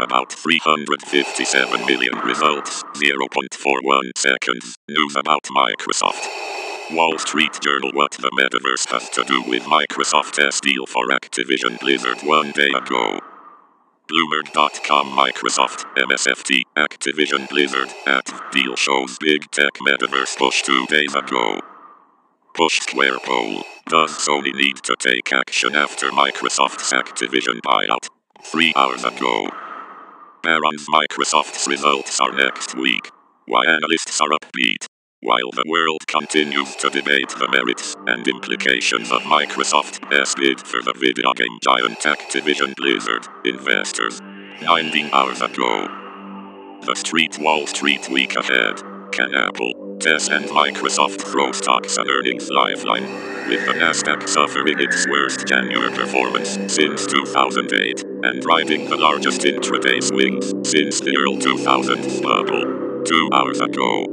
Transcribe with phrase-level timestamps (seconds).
[0.00, 4.76] About 357 million results, 0.41 seconds.
[4.88, 6.24] News about Microsoft.
[6.94, 12.18] Wall Street Journal What the metaverse has to do with Microsoft's deal for Activision Blizzard
[12.22, 13.18] one day ago.
[14.08, 21.60] Bloomberg.com Microsoft, MSFT, Activision Blizzard, at deal shows big tech metaverse push two days ago.
[22.54, 23.64] Push Square poll.
[23.88, 28.08] Does Sony need to take action after Microsoft's Activision buyout?
[28.44, 29.50] Three hours ago.
[30.42, 33.10] Barron's Microsoft's results are next week.
[33.46, 34.86] Why analysts are upbeat.
[35.20, 40.94] While the world continues to debate the merits and implications of Microsoft's bid for the
[40.96, 44.20] video game giant Activision Blizzard, investors.
[44.62, 45.88] 19 hours ago.
[46.86, 48.80] The Street Wall Street week ahead.
[49.10, 53.37] Can Apple, Tesla and Microsoft throw stocks and earnings lifeline?
[53.48, 60.02] With the Nasdaq suffering its worst January performance since 2008 and riding the largest intraday
[60.02, 63.04] swings since the early 2000s bubble.
[63.04, 64.04] Two hours ago.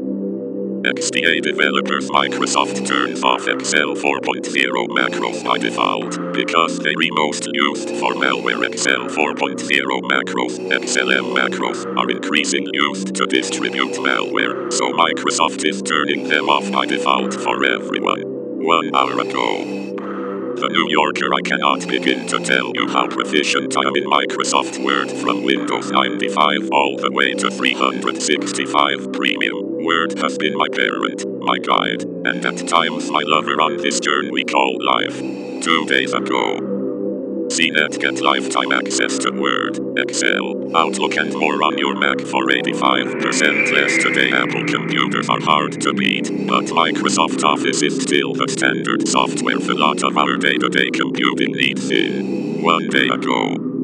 [0.87, 7.89] XDA developers Microsoft turns off Excel 4.0 macros by default because they are most used
[7.99, 9.59] for malware Excel 4.0
[10.07, 16.71] macros, XLM macros, are increasingly used to distribute malware, so Microsoft is turning them off
[16.71, 18.34] by default for everyone.
[18.65, 19.63] One hour ago.
[20.55, 24.83] The New Yorker I cannot begin to tell you how proficient I am in Microsoft
[24.83, 29.85] Word from Windows 95 all the way to 365 Premium.
[29.85, 34.31] Word has been my parent, my guide, and at times my lover on this journey
[34.31, 35.19] we call life.
[35.61, 36.84] Two days ago.
[37.55, 43.71] CNET get lifetime access to Word, Excel, Outlook and more on your Mac for 85%
[43.71, 44.33] less today.
[44.33, 49.71] Apple computers are hard to beat, but Microsoft Office is still the standard software for
[49.71, 52.61] a lot of our day-to-day computing needs in.
[52.61, 53.74] One day ago,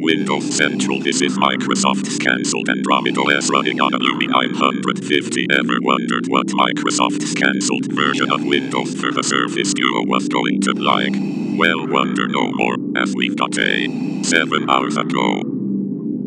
[0.00, 6.26] Windows Central This is Microsoft's cancelled Android OS running on a Lumia 950 Ever wondered
[6.28, 11.14] what Microsoft's cancelled version of Windows for the Surface Duo was going to be like?
[11.58, 15.67] Well wonder no more, as we've got a 7 hours ago.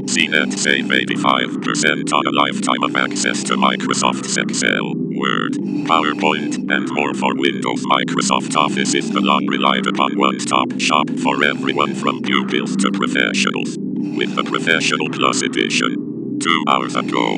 [0.06, 5.54] CNET save 85% on a lifetime of access to Microsoft's Excel, Word,
[5.88, 7.86] PowerPoint, and more for Windows.
[7.86, 12.92] Microsoft Office is the long relied upon one stop shop for everyone from pupils to
[12.92, 13.78] professionals.
[13.78, 16.40] With the Professional Plus Edition.
[16.40, 17.38] Two hours ago.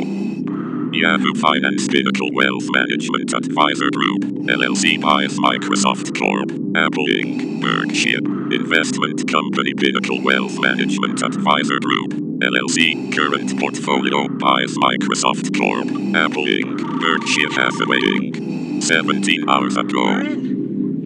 [0.94, 8.20] Yahoo Finance Pinnacle Wealth Management Advisor Group, LLC buys Microsoft Corp, Apple Inc., Berkshire,
[8.54, 16.78] Investment Company Pinnacle Wealth Management Advisor Group, LLC, current portfolio buys Microsoft Corp, Apple Inc.,
[17.02, 18.84] Berkshire Hathaway Inc.
[18.84, 20.53] 17 hours ago.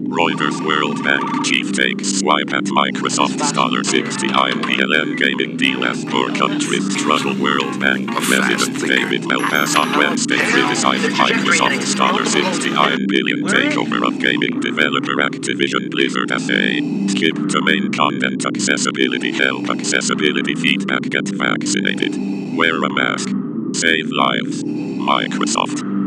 [0.07, 6.97] Reuters World Bank chief takes swipe at Microsoft's $69 PLN gaming deal as poor countries
[6.97, 7.35] struggle.
[7.35, 14.61] World Bank of President David Malpass on Wednesday criticized Microsoft's $69 billion takeover of gaming
[14.61, 22.15] developer Activision Blizzard as a skip domain content accessibility help accessibility feedback get vaccinated.
[22.57, 23.27] Wear a mask.
[23.73, 24.63] Save lives.
[24.63, 26.06] Microsoft.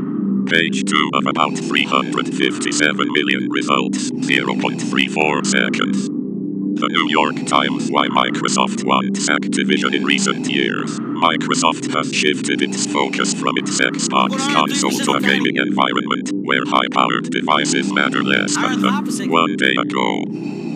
[0.50, 6.08] Page 2 of about 357 million results, 0.34 seconds.
[6.08, 10.98] The New York Times Why Microsoft wants Activision in recent years.
[10.98, 16.88] Microsoft has shifted its focus from its Xbox console to a gaming environment where high
[16.90, 20.69] powered devices matter less than the one day ago.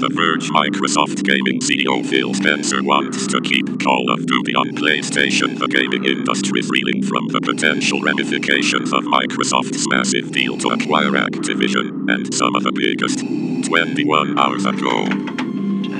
[0.00, 5.58] The Verge Microsoft gaming CEO Phil Spencer wants to keep Call of Duty on PlayStation.
[5.58, 11.12] The gaming industry is reeling from the potential ramifications of Microsoft's massive deal to acquire
[11.12, 13.20] Activision, and some of the biggest.
[13.68, 15.04] 21 hours ago.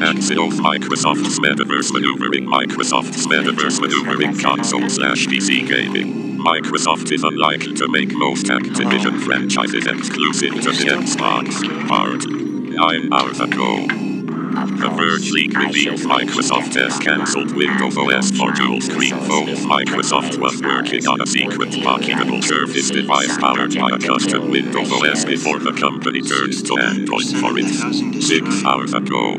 [0.01, 6.41] Axios Microsoft's Metaverse Maneuvering Microsoft's Metaverse Maneuvering Console slash PC Gaming.
[6.41, 11.53] Microsoft is unlikely to make most Activision franchises exclusive to the Xbox,
[11.85, 12.60] hard.
[12.71, 14.20] 9 hours ago.
[14.51, 19.63] The Verge leak reveals Microsoft has cancelled Windows OS for dual screen phones.
[19.65, 25.25] Microsoft was working on a secret pocketable Surface device powered by a custom Windows OS
[25.25, 27.71] before the company turned to Android for it.
[28.21, 29.39] Six hours ago.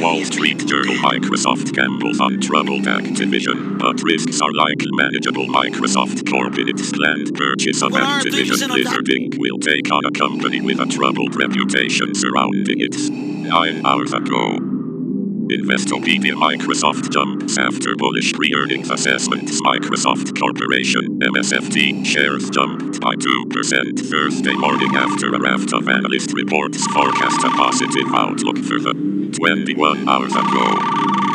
[0.00, 5.46] Wall Street Journal Microsoft gambles on troubled Activision, but risks are likely manageable.
[5.46, 9.36] Microsoft Corp in its planned purchase of Activision Blizzard Inc.
[9.38, 13.35] will take on a company with a troubled reputation surrounding it.
[13.46, 14.58] Nine hours ago.
[14.58, 19.60] Investopedia Microsoft jumps after bullish pre-earnings assessments.
[19.62, 26.84] Microsoft Corporation (MSFT) shares jumped by 2% Thursday morning after a raft of analyst reports
[26.88, 28.92] forecast a positive outlook for the
[29.38, 31.25] 21 hours ago.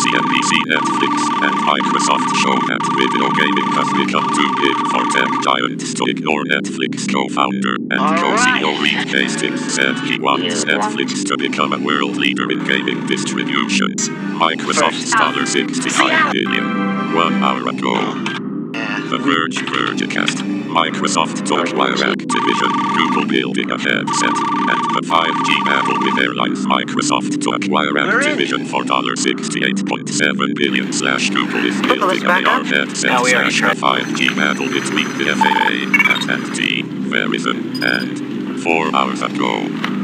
[0.00, 1.12] CNBC, Netflix,
[1.44, 6.42] and Microsoft show that video gaming has become too big for tech giants to ignore
[6.44, 12.50] Netflix co-founder and co-CEO Reed Hastings said he wants Netflix to become a world leader
[12.50, 14.08] in gaming distributions.
[14.08, 17.14] Microsoft's $69 billion.
[17.14, 18.49] One hour ago.
[18.90, 26.18] The Verge Vergecast, Microsoft TalkWire Activision, Google building a headset, and the 5G battle with
[26.18, 33.60] airlines Microsoft TalkWire Activision for $68.7 billion slash Google is building a AR headset slash
[33.60, 39.99] the 5G battle between the FAA, AT&T, Verizon, and four hours ago.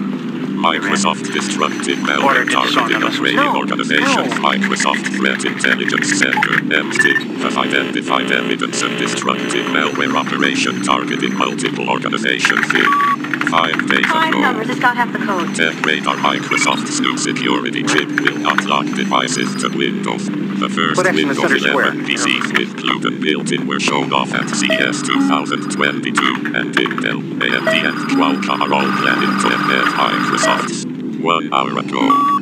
[0.57, 4.33] Microsoft destructive malware targeting Ukrainian no, organizations.
[4.35, 4.49] No.
[4.49, 6.53] Microsoft Threat Intelligence Center,
[6.85, 12.67] MSTIC, has identified evidence of destructive malware operation targeting multiple organizations.
[12.75, 14.41] in Five days Five ago.
[14.41, 15.55] numbers, it's got half the code.
[15.55, 20.27] Tech Radar Microsoft's new security chip will not lock devices to Windows.
[20.27, 21.93] The first Windows 11 square.
[21.93, 28.61] PCs with Pluton built-in were shown off at CES 2022, and Intel, AMD, and Qualcomm
[28.61, 30.87] are all planning to embed Microsoft's
[31.23, 32.37] one hour ago.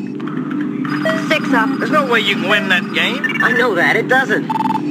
[1.29, 1.79] Six up.
[1.79, 3.43] There's no way you can win that game.
[3.43, 3.97] I know that.
[3.97, 4.45] It doesn't.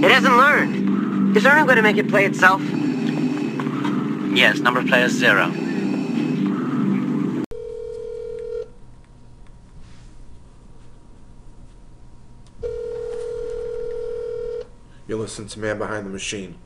[0.04, 1.38] It hasn't learned.
[1.38, 2.62] Is there any way to make it play itself?
[4.36, 5.52] Yes, number player zero.
[15.08, 16.58] You listen to Man Behind the Machine.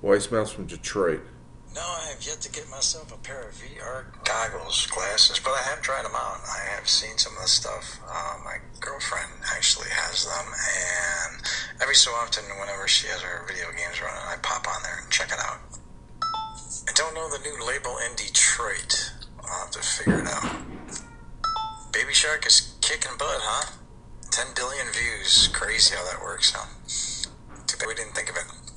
[0.00, 1.22] Voicemails from Detroit.
[1.78, 5.62] No, I have yet to get myself a pair of VR goggles, glasses, but I
[5.70, 6.42] have tried them out.
[6.42, 8.00] I have seen some of the stuff.
[8.02, 11.38] Uh, my girlfriend actually has them, and
[11.80, 15.08] every so often, whenever she has her video games running, I pop on there and
[15.08, 15.62] check it out.
[16.90, 19.14] I don't know the new label in Detroit.
[19.46, 20.50] I'll have to figure it out.
[21.92, 23.78] Baby Shark is kicking butt, huh?
[24.32, 25.46] 10 billion views.
[25.54, 26.66] Crazy how that works, huh?
[27.68, 28.67] Too bad we didn't think of it.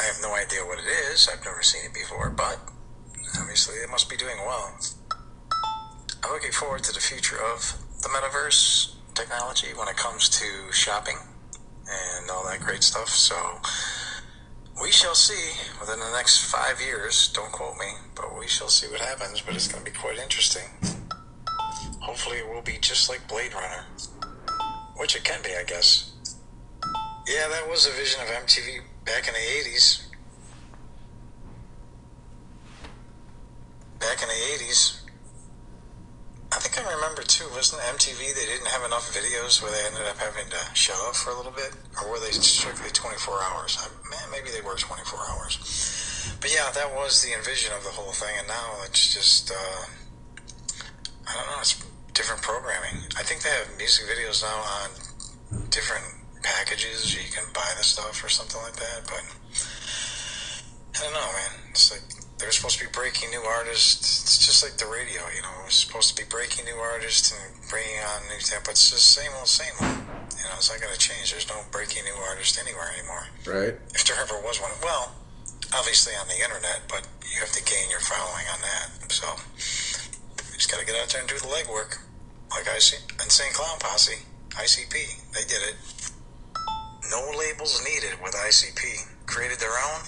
[0.00, 1.28] I have no idea what it is.
[1.28, 2.58] I've never seen it before, but
[3.40, 4.78] obviously it must be doing well.
[6.22, 11.16] I'm looking forward to the future of the metaverse technology when it comes to shopping
[11.88, 13.08] and all that great stuff.
[13.08, 13.36] So
[14.80, 17.30] we shall see within the next five years.
[17.32, 19.40] Don't quote me, but we shall see what happens.
[19.40, 20.64] But it's going to be quite interesting.
[22.00, 23.84] Hopefully, it will be just like Blade Runner,
[24.96, 26.12] which it can be, I guess.
[27.26, 30.06] Yeah, that was a vision of MTV back in the 80s.
[34.00, 35.00] Back in the 80s.
[36.52, 40.06] I think I remember too, wasn't MTV, they didn't have enough videos where they ended
[40.06, 41.72] up having to shut off for a little bit?
[42.00, 43.78] Or were they strictly 24 hours?
[43.80, 46.36] I, man, maybe they were 24 hours.
[46.40, 49.86] But yeah, that was the envision of the whole thing, and now it's just, uh,
[51.26, 53.02] I don't know, it's different programming.
[53.18, 54.90] I think they have music videos now on
[55.70, 56.04] different
[56.44, 59.08] packages, you can buy the stuff or something like that.
[59.08, 59.24] But
[60.94, 61.52] I don't know, man.
[61.70, 62.04] It's like
[62.38, 64.22] they're supposed to be breaking new artists.
[64.22, 65.64] It's just like the radio, you know.
[65.66, 69.16] It's supposed to be breaking new artists and bringing on new stuff, but it's just
[69.16, 69.98] same old, same old.
[70.36, 71.32] You know, it's not going to change.
[71.32, 73.24] There's no breaking new artist anywhere anymore.
[73.48, 73.74] Right.
[73.96, 75.16] If there ever was one, well,
[75.72, 79.10] obviously on the internet, but you have to gain your following on that.
[79.10, 81.98] So you just got to get out there and do the legwork,
[82.50, 84.20] like I see Insane Clown Posse,
[84.50, 84.92] ICP.
[85.32, 85.74] They did it.
[87.10, 89.06] No labels needed with ICP.
[89.26, 90.00] Created their own,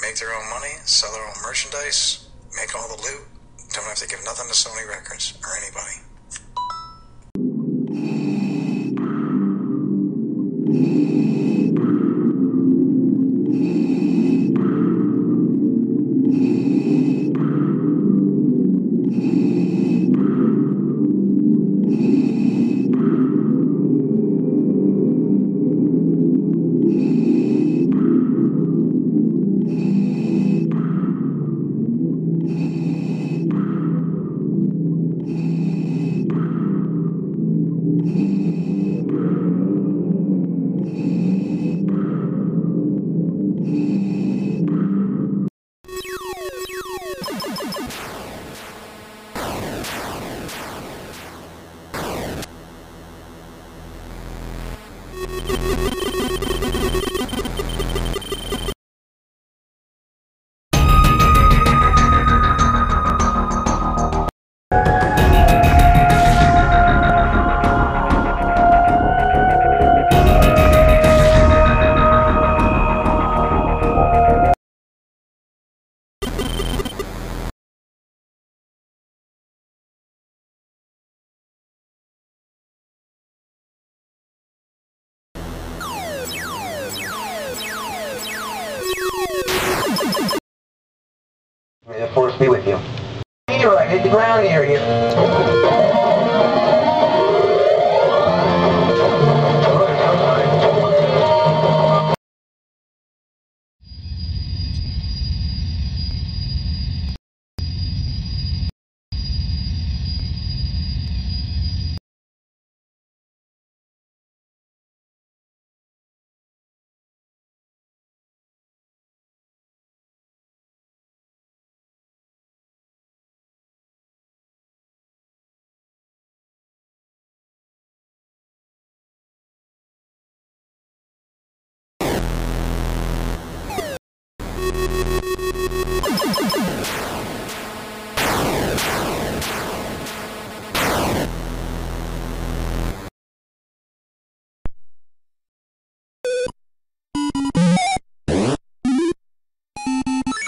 [0.00, 3.24] make their own money, sell their own merchandise, make all the loot.
[3.72, 5.96] Don't have to give nothing to Sony Records or anybody.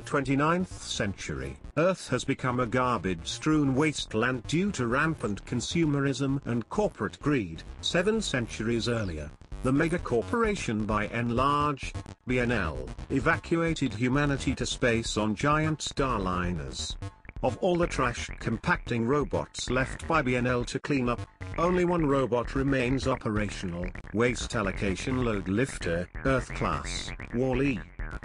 [0.00, 7.18] the 29th century, Earth has become a garbage-strewn wasteland due to rampant consumerism and corporate
[7.20, 7.62] greed.
[7.82, 9.30] Seven centuries earlier,
[9.62, 11.92] the megacorporation Buy n Large,
[12.26, 16.96] BNL, evacuated humanity to space on giant starliners.
[17.42, 21.20] Of all the trash compacting robots left by BNL to clean up,
[21.58, 27.80] only one robot remains operational, Waste Allocation Load Lifter, Earth Class, Wall-E.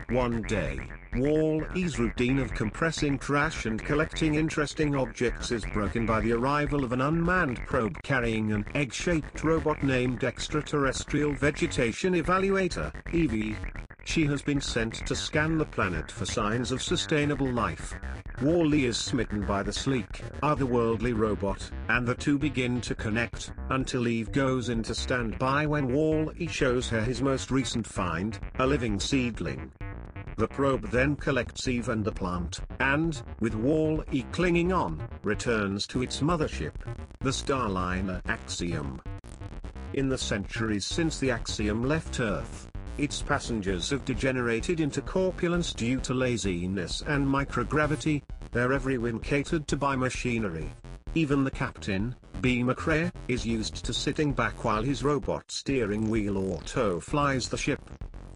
[0.09, 0.79] One day,
[1.15, 6.91] Wall-E's routine of compressing trash and collecting interesting objects is broken by the arrival of
[6.91, 13.57] an unmanned probe carrying an egg-shaped robot named Extraterrestrial Vegetation Evaluator, EV.
[14.05, 17.93] She has been sent to scan the planet for signs of sustainable life.
[18.41, 24.07] Wall-E is smitten by the sleek, otherworldly robot, and the two begin to connect, until
[24.07, 29.71] Eve goes into standby when Wall-E shows her his most recent find, a living seedling.
[30.37, 36.03] The probe then collects Eve and the plant, and, with Wall-E clinging on, returns to
[36.03, 36.73] its mothership,
[37.21, 39.01] the Starliner Axiom.
[39.93, 45.99] In the centuries since the Axiom left Earth, its passengers have degenerated into corpulence due
[45.99, 48.21] to laziness and microgravity,
[48.51, 50.71] their every whim catered to by machinery.
[51.13, 52.61] Even the captain, B.
[52.61, 57.81] McCrea, is used to sitting back while his robot steering wheel auto flies the ship.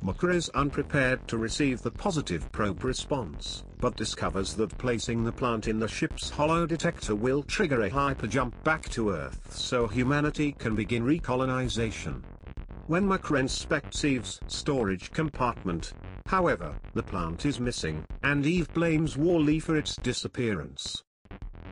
[0.04, 5.68] McCrea is unprepared to receive the positive probe response, but discovers that placing the plant
[5.68, 11.04] in the ship's holo-detector will trigger a hyperjump back to Earth so humanity can begin
[11.04, 12.22] recolonization.
[12.89, 15.93] When McCrea inspects Eve's storage compartment,
[16.25, 21.03] however, the plant is missing, and Eve blames Wall-E for its disappearance.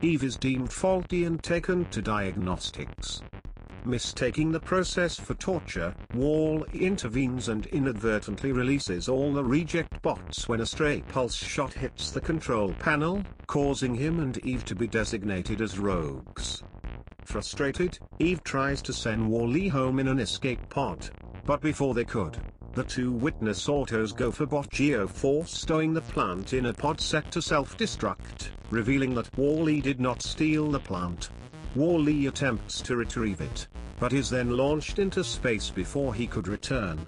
[0.00, 3.20] Eve is deemed faulty and taken to diagnostics.
[3.84, 10.60] Mistaking the process for torture, Wall intervenes and inadvertently releases all the reject bots when
[10.60, 15.62] a stray pulse shot hits the control panel, causing him and Eve to be designated
[15.62, 16.62] as rogues.
[17.28, 21.10] Frustrated, Eve tries to send Wall-E home in an escape pod,
[21.44, 22.38] but before they could,
[22.72, 27.30] the two witness autos go for bot Geo-Force stowing the plant in a pod set
[27.32, 31.28] to self-destruct, revealing that Wall-E did not steal the plant.
[31.74, 33.68] Wall-E attempts to retrieve it,
[34.00, 36.98] but is then launched into space before he could return.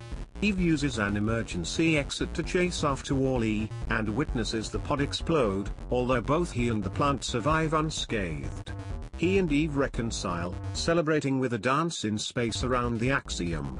[0.43, 6.21] Eve uses an emergency exit to chase after Wall-E, and witnesses the pod explode, although
[6.21, 8.73] both he and the plant survive unscathed.
[9.21, 13.79] He and Eve reconcile, celebrating with a dance in space around the Axiom.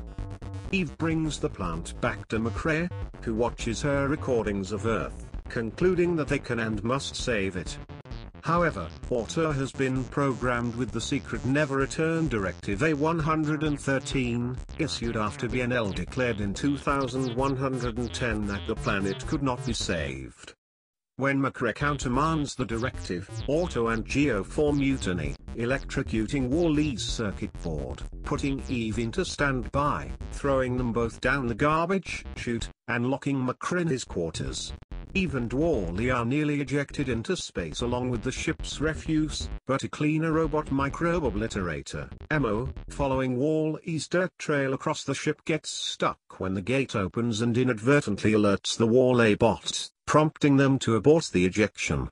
[0.71, 2.91] Eve brings the plant back to McCrea,
[3.23, 7.79] who watches her recordings of Earth, concluding that they can and must save it.
[8.43, 15.95] However, Auto has been programmed with the secret Never Return Directive A113, issued after BNL
[15.95, 20.53] declared in 2110 that the planet could not be saved.
[21.21, 28.63] When McCrea countermands the directive, Auto and Geo form mutiny, electrocuting Wall-E's circuit board, putting
[28.71, 34.03] Eve into standby, throwing them both down the garbage chute, and locking McCrea in his
[34.03, 34.73] quarters.
[35.13, 39.91] Eve and Wall-E are nearly ejected into space along with the ship's refuse, but a
[39.91, 42.09] cleaner robot microbe obliterator,
[42.41, 47.59] MO, following Wall-E's dirt trail across the ship gets stuck when the gate opens and
[47.59, 52.09] inadvertently alerts the Wall-E bots, prompting them to abort the ejection.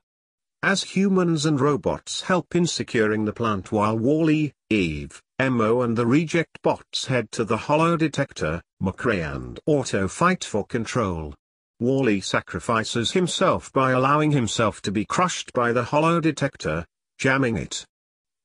[0.63, 6.07] As humans and robots help in securing the plant while Wall-E, Eve, Mo and the
[6.07, 11.35] reject bots head to the hollow detector, McCrea and Auto fight for control.
[11.81, 16.85] Wall-E sacrifices himself by allowing himself to be crushed by the holo-detector,
[17.17, 17.85] jamming it.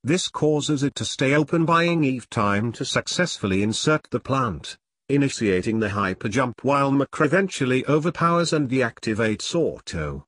[0.03, 5.81] This causes it to stay open buying Eve time to successfully insert the plant, initiating
[5.81, 10.25] the hyperjump while McCrea eventually overpowers and deactivates Auto.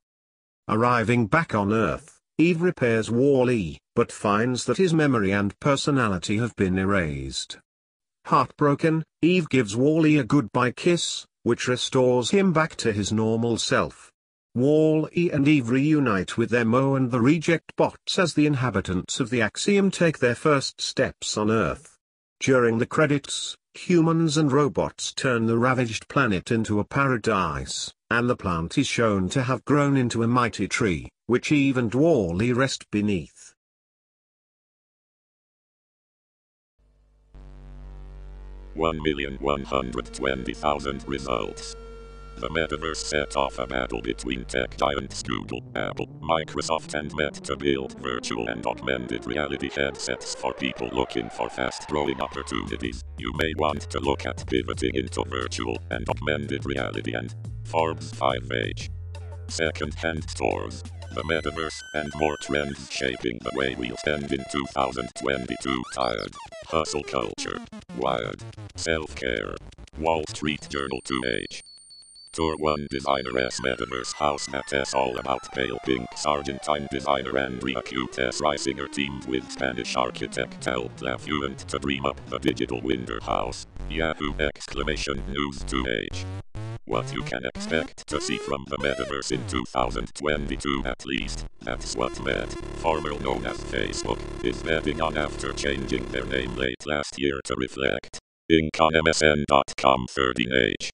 [0.67, 6.55] Arriving back on Earth, Eve repairs Wall-E, but finds that his memory and personality have
[6.55, 7.57] been erased.
[8.25, 14.11] Heartbroken, Eve gives Wall-E a goodbye kiss, which restores him back to his normal self.
[14.53, 19.41] Wall-E and Eve reunite with Mo and the reject bots as the inhabitants of the
[19.41, 21.97] Axiom take their first steps on Earth.
[22.39, 28.35] During the credits, humans and robots turn the ravaged planet into a paradise, and the
[28.35, 32.89] plant is shown to have grown into a mighty tree, which Eve and Wall-E rest
[32.91, 33.53] beneath.
[38.73, 41.75] One million one hundred twenty thousand results.
[42.39, 47.57] The metaverse set off a battle between tech giants Google, Apple, Microsoft and Meta to
[47.57, 53.03] build virtual and augmented reality headsets for people looking for fast-growing opportunities.
[53.17, 57.33] You may want to look at pivoting into virtual and augmented reality and
[57.65, 58.89] Forbes 5H.
[59.47, 60.83] Second-hand stores,
[61.15, 65.83] the metaverse, and more trends shaping the way we'll spend in 2022.
[65.95, 66.35] Tired.
[66.67, 67.59] Hustle culture.
[67.97, 68.43] Wired.
[68.75, 69.55] Self-care.
[69.97, 71.63] Wall Street Journal 2H.
[72.37, 77.81] Tour 1 Designer S Metaverse House that is all about pale pink Argentine designer Andrea
[77.81, 83.65] Cutes Reisinger teamed with Spanish architect El Fluent to dream up the digital winter house.
[83.89, 84.35] Yahoo!
[84.37, 86.25] Exclamation News 2H.
[86.85, 92.23] What you can expect to see from the metaverse in 2022 at least, that's what
[92.23, 97.41] Meta, formerly known as Facebook, is betting on after changing their name late last year
[97.45, 98.19] to reflect.
[98.51, 100.91] Inc on MSN.com 13H.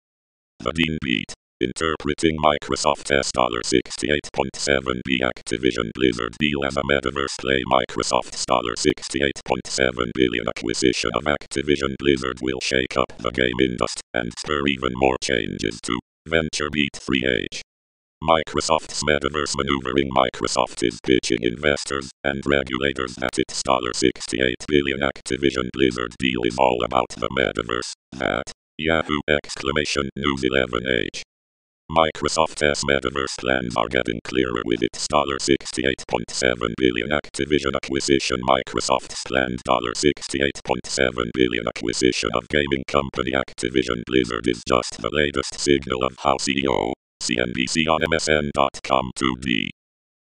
[0.64, 1.34] The Dean Beat.
[1.60, 3.12] Interpreting Microsoft
[3.64, 8.46] $68.7b Activision Blizzard deal as a metaverse play Microsoft's
[8.76, 14.94] $68.7 billion acquisition of Activision Blizzard will shake up the game industry and spur even
[14.96, 16.00] more changes to
[16.30, 17.60] VentureBeat 3H.
[18.24, 26.16] Microsoft's metaverse maneuvering Microsoft is pitching investors and regulators that its $68 billion Activision Blizzard
[26.20, 27.92] deal is all about the metaverse.
[28.14, 29.20] That Yahoo!
[29.30, 31.22] Exclamation News 11H.
[31.92, 38.42] Microsoft's metaverse plans are getting clearer with its 68.7 billion Activision acquisition.
[38.42, 46.04] Microsoft's planned 68.7 billion acquisition of gaming company Activision Blizzard is just the latest signal
[46.04, 49.68] of how CEO, CNBC on MSN.com 2D.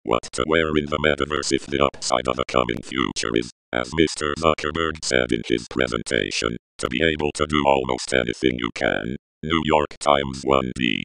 [0.04, 3.92] What to wear in the metaverse if the upside of a coming future is, as
[3.92, 4.34] Mr.
[4.38, 9.16] Zuckerberg said in his presentation, to be able to do almost anything you can.
[9.44, 11.04] New York Times 1D.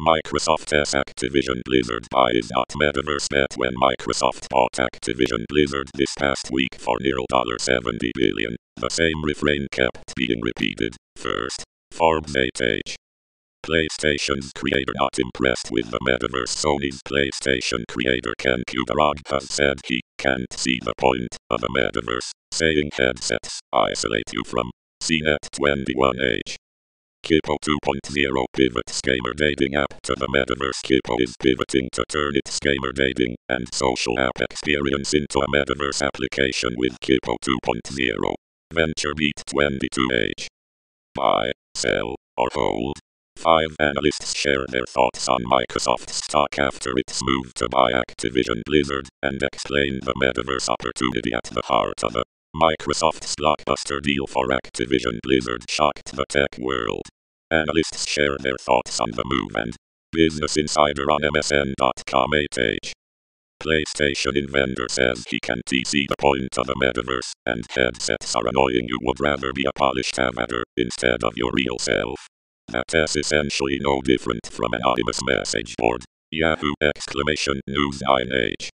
[0.00, 6.12] Microsoft Microsoft's Activision Blizzard buy is not metaverse bet when Microsoft bought Activision Blizzard this
[6.18, 7.18] past week for near
[7.58, 8.56] 70 billion.
[8.76, 10.96] The same refrain kept being repeated.
[11.16, 11.62] First,
[11.92, 12.96] Forbes 8H.
[13.64, 20.02] PlayStation's creator not impressed with the metaverse Sony's PlayStation creator Ken Kutaragi has said he
[20.22, 24.70] can't see the point of a metaverse, saying headsets isolate you from
[25.02, 26.54] CNET 21H.
[27.24, 30.80] Kippo 2.0 pivots gamer dating app to the metaverse.
[30.84, 36.00] Kippo is pivoting to turn its gamer dating and social app experience into a metaverse
[36.02, 38.34] application with Kippo 2.0.
[38.72, 40.46] VentureBeat 22H.
[41.16, 42.98] Buy, sell, or hold.
[43.36, 49.08] Five analysts share their thoughts on Microsoft's stock after its move to buy Activision Blizzard
[49.22, 52.24] and explain the metaverse opportunity at the heart of it.
[52.54, 57.08] Microsoft's blockbuster deal for Activision Blizzard shocked the tech world.
[57.50, 59.74] Analysts share their thoughts on the move and
[60.12, 62.92] Business Insider on MSN.com 8H.
[63.62, 68.86] PlayStation inventor says he can't see the point of the metaverse, and headsets are annoying.
[68.88, 72.28] You would rather be a polished avatar instead of your real self.
[72.72, 76.04] That's essentially no different from an anonymous message board.
[76.30, 76.72] Yahoo!
[76.80, 78.68] Exclamation News 9H.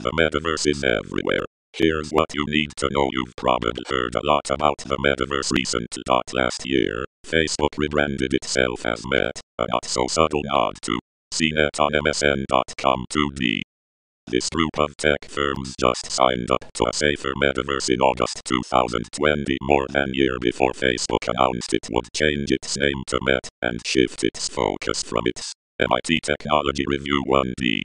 [0.00, 1.44] The metaverse is everywhere.
[1.72, 3.08] Here's what you need to know.
[3.12, 6.02] You've probably heard a lot about the metaverse recently.
[6.32, 10.98] Last year, Facebook rebranded itself as Met, a not so subtle nod to
[11.32, 13.60] CNET on MSN.com 2D.
[14.30, 19.56] This group of tech firms just signed up to a safer metaverse in August 2020,
[19.62, 23.80] more than a year before Facebook announced it would change its name to Met and
[23.86, 27.84] shift its focus from its MIT Technology Review 1D.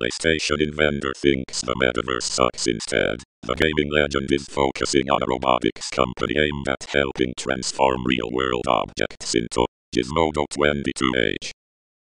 [0.00, 3.22] PlayStation inventor thinks the metaverse sucks instead.
[3.42, 8.64] The gaming legend is focusing on a robotics company aimed at helping transform real world
[8.66, 11.50] objects into Gizmodo 22H.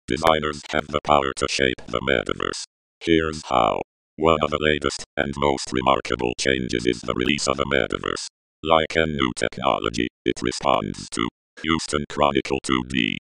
[0.07, 2.67] Designers have the power to shape the metaverse
[3.07, 3.83] Here's how.
[4.17, 8.29] One of the latest and most remarkable changes is the release of a metaverse.
[8.63, 11.29] Like a new technology, it responds to
[11.61, 13.17] Houston Chronicle 2D.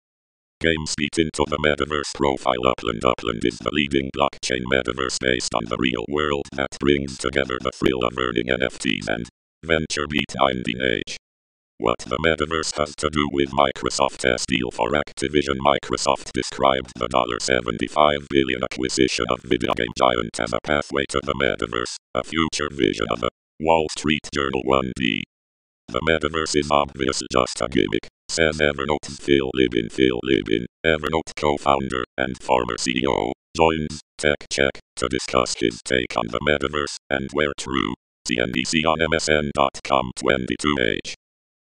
[0.59, 3.05] Games beat into the metaverse profile Upland.
[3.05, 7.73] Upland is the leading blockchain metaverse based on the real world that brings together the
[7.75, 9.29] thrill of earning NFTs and
[9.63, 11.17] venture beat 19H.
[11.85, 17.11] What the metaverse has to do with Microsoft Microsoft's deal for Activision Microsoft described the
[17.39, 22.71] 75 billion acquisition of video game giant as a pathway to the metaverse, a future
[22.73, 23.29] vision of a
[23.61, 25.25] Wall Street Journal 1D.
[25.89, 29.93] The metaverse is obviously just a gimmick, says Evernote's Phil Libin.
[29.93, 36.29] Phil Libin, Evernote co-founder and former CEO, joins Tech Check to discuss his take on
[36.29, 37.93] the metaverse and where true.
[38.27, 41.13] CNBC on MSN.com 22H.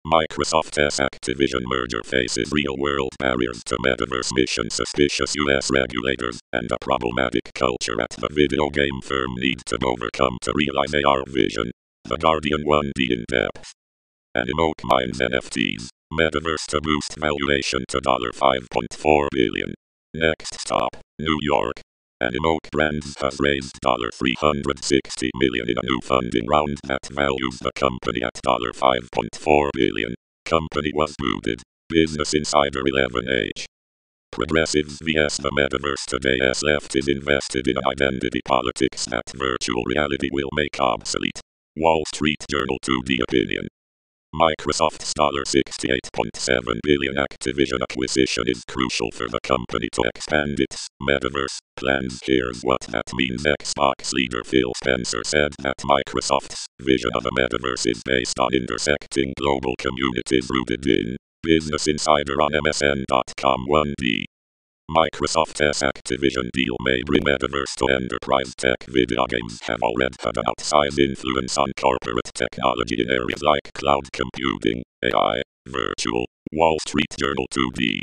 [0.07, 7.55] Microsoft's Activision merger faces real-world barriers to metaverse mission suspicious US regulators and a problematic
[7.55, 11.71] culture at the video game firm need to overcome to realize AR vision.
[12.05, 13.73] The Guardian 1D in depth.
[14.83, 19.75] Mines NFTs, metaverse to boost valuation to $5.4 billion.
[20.15, 21.75] Next stop, New York.
[22.23, 28.23] Animoca Brands has raised 360 million in a new funding round that values the company
[28.23, 30.15] at 5.4 billion.
[30.45, 31.63] Company was booted.
[31.89, 33.65] Business Insider 11H.
[34.31, 40.51] Progressives vs the metaverse today's left is invested in identity politics that virtual reality will
[40.55, 41.41] make obsolete.
[41.77, 43.67] Wall Street Journal 2D opinion.
[44.35, 52.21] Microsoft's 68.7 billion Activision acquisition is crucial for the company to expand its metaverse plans.
[52.25, 53.45] Here's what that means.
[53.45, 59.35] Xbox leader Phil Spencer said that Microsoft's vision of a metaverse is based on intersecting
[59.39, 64.25] global communities rooted in Business Insider on MSN.com 1D.
[64.91, 70.45] Microsoft's Activision deal may bring metaverse to enterprise tech video games have already had an
[70.45, 77.47] outsized influence on corporate technology in areas like cloud computing, AI, virtual, Wall Street Journal
[77.55, 78.01] 2D.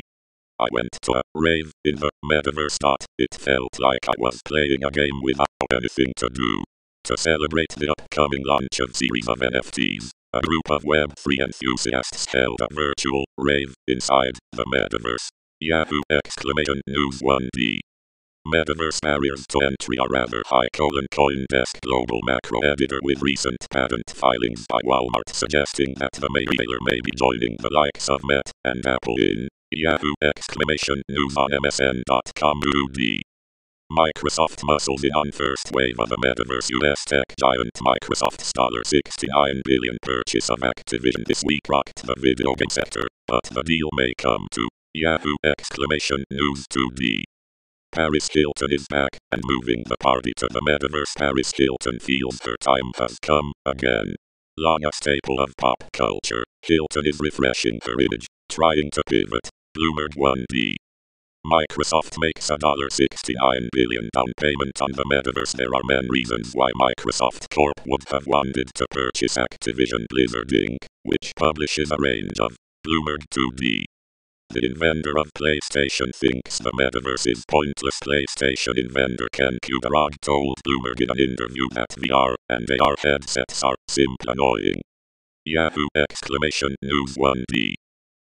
[0.58, 2.78] I went to a rave in the metaverse.
[3.18, 6.64] It felt like I was playing a game without anything to do.
[7.04, 12.60] To celebrate the upcoming launch of series of NFTs, a group of Web3 enthusiasts held
[12.60, 15.28] a virtual rave inside the metaverse.
[15.62, 16.00] Yahoo!
[16.10, 17.80] Exclamation News 1D.
[18.48, 20.68] Metaverse barriers to entry are rather high.
[20.72, 26.78] Colon Coindesk Global Macro Editor with recent patent filings by Walmart suggesting that the retailer
[26.80, 30.14] may be joining the likes of Met and Apple in Yahoo!
[30.22, 32.60] Exclamation News on MSN.com.
[33.92, 38.50] Microsoft muscles in on first wave of the metaverse US tech giant Microsoft's
[38.88, 43.90] 69 billion purchase of Activision this week rocked the video game sector, but the deal
[43.92, 45.36] may come to Yahoo!
[45.44, 47.22] Exclamation News 2D.
[47.92, 51.16] Paris Hilton is back and moving the party to the metaverse.
[51.16, 54.16] Paris Hilton feels her time has come again.
[54.58, 59.48] Long a staple of pop culture, Hilton is refreshing her image, trying to pivot.
[59.78, 60.74] Bloomberg 1D.
[61.46, 65.52] Microsoft makes a $69 billion down payment on the metaverse.
[65.52, 70.78] There are many reasons why Microsoft Corp would have wanted to purchase Activision Blizzard Inc.,
[71.04, 73.84] which publishes a range of Bloomberg 2D
[74.50, 77.98] the inventor of PlayStation thinks the metaverse is pointless.
[78.02, 83.76] PlayStation inventor Ken Kutaragi told Bloomberg in an interview that VR and AR headsets are
[83.88, 84.82] simply annoying.
[85.44, 85.86] Yahoo!
[85.96, 87.74] Exclamation News 1D.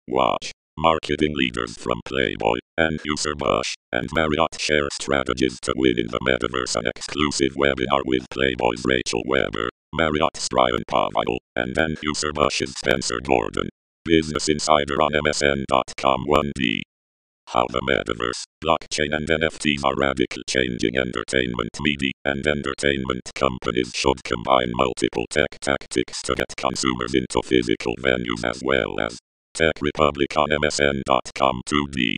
[0.08, 0.51] Watch.
[0.78, 6.75] marketing leaders from Playboy, Anheuser-Busch, and Marriott share strategies to win in the metaverse.
[6.75, 13.69] An exclusive webinar with Playboy's Rachel Weber, Marriott's Brian Pavel, and then Anheuser-Busch's Spencer Gordon.
[14.05, 16.81] Business Insider on MSN.com 1D.
[17.47, 24.23] How the metaverse, blockchain and NFTs are radically changing entertainment media, and entertainment companies should
[24.23, 29.17] combine multiple tech tactics to get consumers into physical venues as well as
[29.55, 32.17] Tech Republic on MSN.com 2D.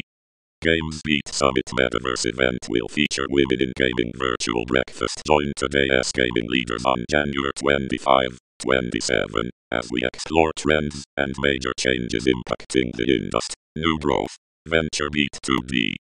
[0.61, 5.21] Games Beat Summit Metaverse event will feature women in gaming virtual breakfast.
[5.25, 12.27] Join today's gaming leaders on January 25, 27, as we explore trends and major changes
[12.27, 13.55] impacting the industry.
[13.75, 14.37] New growth.
[14.67, 15.95] Venture Beat 2D.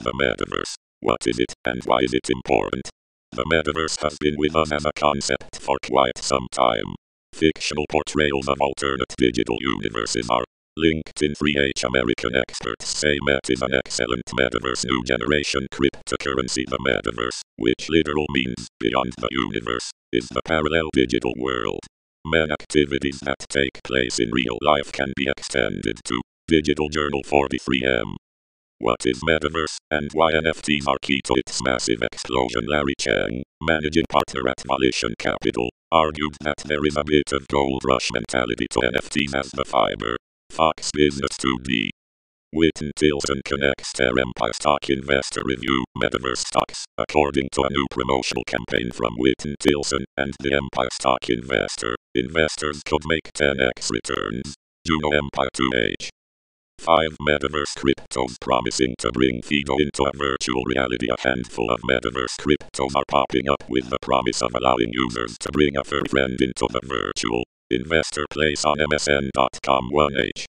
[0.00, 0.74] The Metaverse.
[1.00, 2.90] What is it and why is it important?
[3.32, 6.94] The Metaverse has been with us as a concept for quite some time.
[7.32, 10.44] Fictional portrayals of alternate digital universes are
[10.78, 16.64] LinkedIn 3H American experts say Met is an excellent metaverse new generation cryptocurrency.
[16.66, 21.80] The metaverse, which literal means beyond the universe, is the parallel digital world.
[22.28, 28.16] Many activities that take place in real life can be extended to Digital Journal 43M.
[28.80, 32.66] What is metaverse and why NFTs are key to its massive explosion?
[32.66, 37.82] Larry Cheng, managing partner at Volition Capital, argued that there is a bit of gold
[37.86, 40.16] rush mentality to NFTs as the fiber
[40.50, 41.90] Fox Business 2D.
[42.52, 48.44] Whitney Tilson connects their Empire Stock Investor Review Metaverse Stocks, according to a new promotional
[48.44, 51.96] campaign from Whitney Tilson and the Empire Stock Investor.
[52.14, 54.54] Investors could make 10x returns.
[54.86, 56.08] Juno Empire 2H.
[56.78, 61.08] 5 Metaverse cryptos promising to bring FIDO into a virtual reality.
[61.10, 65.50] A handful of Metaverse cryptos are popping up with the promise of allowing users to
[65.50, 70.44] bring a fur friend into the virtual Investor Place on MSN.com 1H.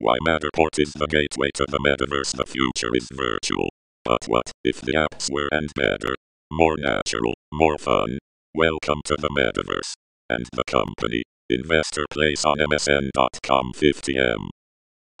[0.00, 2.36] Why Matterport is the gateway to the metaverse.
[2.36, 3.70] The future is virtual.
[4.04, 6.14] But what if the apps were and better?
[6.52, 8.18] More natural, more fun.
[8.54, 9.94] Welcome to the metaverse.
[10.30, 11.24] And the company.
[11.50, 14.50] Investor Place on MSN.com 50M.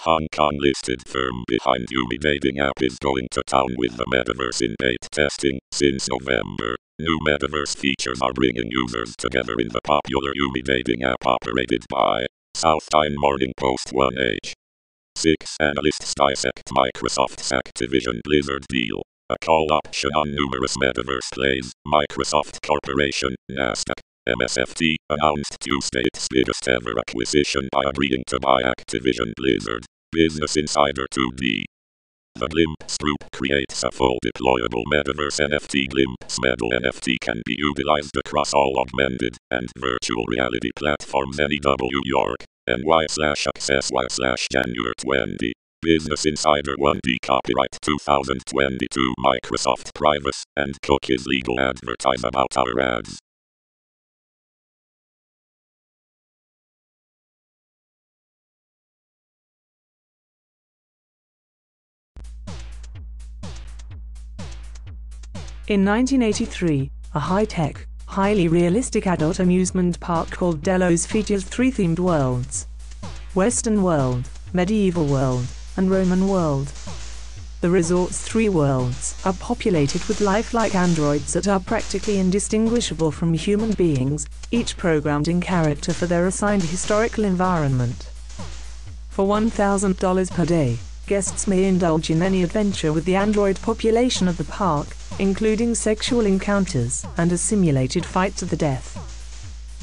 [0.02, 4.62] Hong Kong listed firm behind Yumi dating app is going to town with the metaverse
[4.62, 6.76] in beta testing since November.
[7.00, 12.26] New metaverse features are bringing users together in the popular Yumi dating app operated by
[12.54, 14.52] Southern Morning Post 1H.
[15.18, 19.02] Six analysts dissect Microsoft's Activision Blizzard deal.
[19.28, 21.72] A call option on numerous metaverse plays.
[21.84, 29.32] Microsoft Corporation, NASDAQ, MSFT, announced Tuesday its biggest ever acquisition by agreeing to buy Activision
[29.36, 29.86] Blizzard.
[30.12, 31.64] Business Insider 2D.
[32.36, 35.88] The Glimpse Group creates a full deployable metaverse NFT.
[35.88, 41.38] Glimpse Metal NFT can be utilized across all augmented and virtual reality platforms.
[41.38, 45.54] NEW York, NY slash ACCESSWIRE slash January 20.
[45.80, 53.18] Business Insider 1D Copyright 2022 Microsoft Privacy and Cookies Legal Advertise about our ads.
[65.68, 72.66] In 1983, a high-tech, highly realistic adult amusement park called Delos features three themed worlds.
[73.34, 76.72] Western World, Medieval World, and Roman World.
[77.60, 83.72] The resort's three worlds are populated with lifelike androids that are practically indistinguishable from human
[83.72, 88.10] beings, each programmed in character for their assigned historical environment.
[89.10, 94.36] For $1,000 per day, guests may indulge in any adventure with the android population of
[94.36, 94.86] the park,
[95.18, 98.94] including sexual encounters and a simulated fight to the death.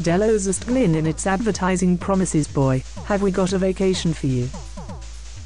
[0.01, 4.47] Delos asked Glynn in its advertising promises boy, have we got a vacation for you?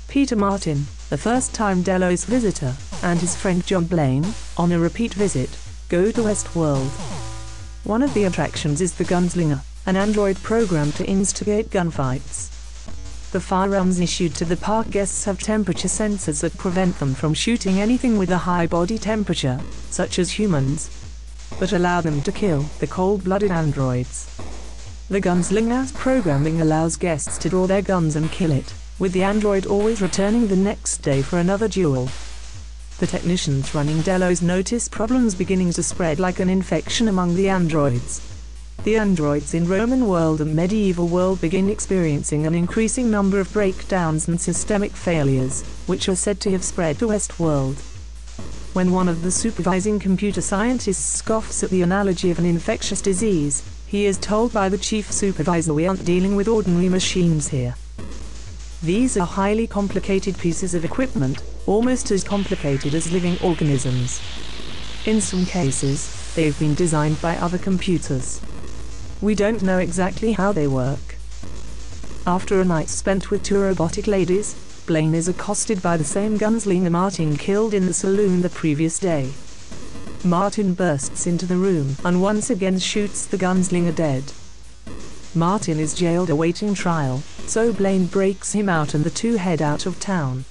[0.09, 4.25] Peter Martin, the first-time Delos visitor, and his friend John Blane,
[4.57, 6.89] on a repeat visit, go to Westworld.
[7.85, 12.58] One of the attractions is the Gunslinger, an android program to instigate gunfights.
[13.31, 17.79] The firearms issued to the park guests have temperature sensors that prevent them from shooting
[17.79, 19.59] anything with a high body temperature,
[19.91, 20.89] such as humans,
[21.59, 24.35] but allow them to kill the cold-blooded androids.
[25.09, 29.67] The Gunslinger's programming allows guests to draw their guns and kill it, with the android
[29.67, 32.09] always returning the next day for another duel.
[32.97, 38.28] The technicians running Delos notice problems beginning to spread like an infection among the androids.
[38.85, 44.29] The androids in Roman world and medieval world begin experiencing an increasing number of breakdowns
[44.29, 47.75] and systemic failures, which are said to have spread to Westworld.
[48.73, 53.63] When one of the supervising computer scientists scoffs at the analogy of an infectious disease,
[53.85, 57.75] he is told by the chief supervisor we aren't dealing with ordinary machines here.
[58.81, 64.21] These are highly complicated pieces of equipment, almost as complicated as living organisms.
[65.05, 68.39] In some cases, they've been designed by other computers.
[69.21, 71.17] We don't know exactly how they work.
[72.25, 74.55] After a night spent with two robotic ladies,
[74.87, 79.31] Blane is accosted by the same gunslinger Martin killed in the saloon the previous day.
[80.23, 84.23] Martin bursts into the room and once again shoots the gunslinger dead.
[85.35, 89.85] Martin is jailed awaiting trial, so Blane breaks him out and the two head out
[89.85, 90.45] of town.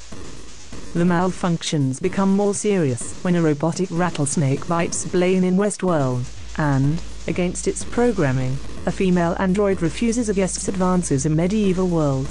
[0.93, 6.25] The malfunctions become more serious when a robotic rattlesnake bites Blane in Westworld,
[6.59, 12.27] and, against its programming, a female android refuses a guest's advances in Medieval World.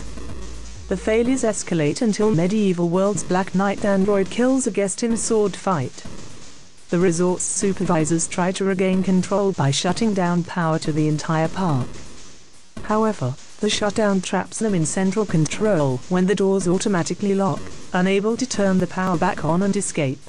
[0.90, 5.56] The failures escalate until Medieval World's Black Knight android kills a guest in a sword
[5.56, 6.04] fight.
[6.90, 11.88] The resort's supervisors try to regain control by shutting down power to the entire park.
[12.84, 17.60] However, the shutdown traps them in central control when the doors automatically lock,
[17.92, 20.22] unable to turn the power back on and escape.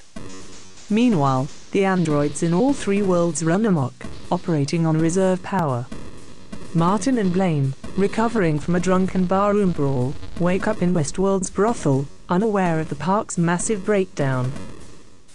[0.91, 3.95] Meanwhile, the androids in all three worlds run amok,
[4.31, 5.87] operating on reserve power.
[6.75, 12.81] Martin and Blane, recovering from a drunken barroom brawl, wake up in Westworld's brothel, unaware
[12.81, 14.53] of the park's massive breakdown.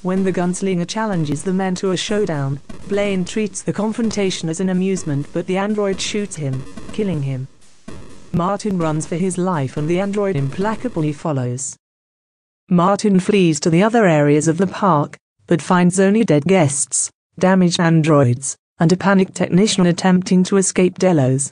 [0.02, 4.69] When the gunslinger challenges the men to a showdown, Blane treats the confrontation as an
[4.69, 7.48] amusement but the android shoots him, killing him.
[8.34, 11.78] Martin runs for his life and the android implacably follows.
[12.69, 17.79] Martin flees to the other areas of the park, but finds only dead guests, damaged
[17.79, 21.51] androids, and a panicked technician attempting to escape Delos,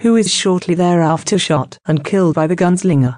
[0.00, 3.16] who is shortly thereafter shot and killed by the gunslinger.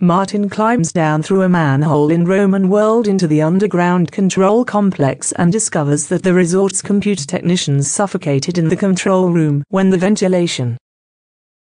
[0.00, 5.50] Martin climbs down through a manhole in Roman World into the underground control complex and
[5.50, 10.78] discovers that the resort's computer technicians suffocated in the control room when the ventilation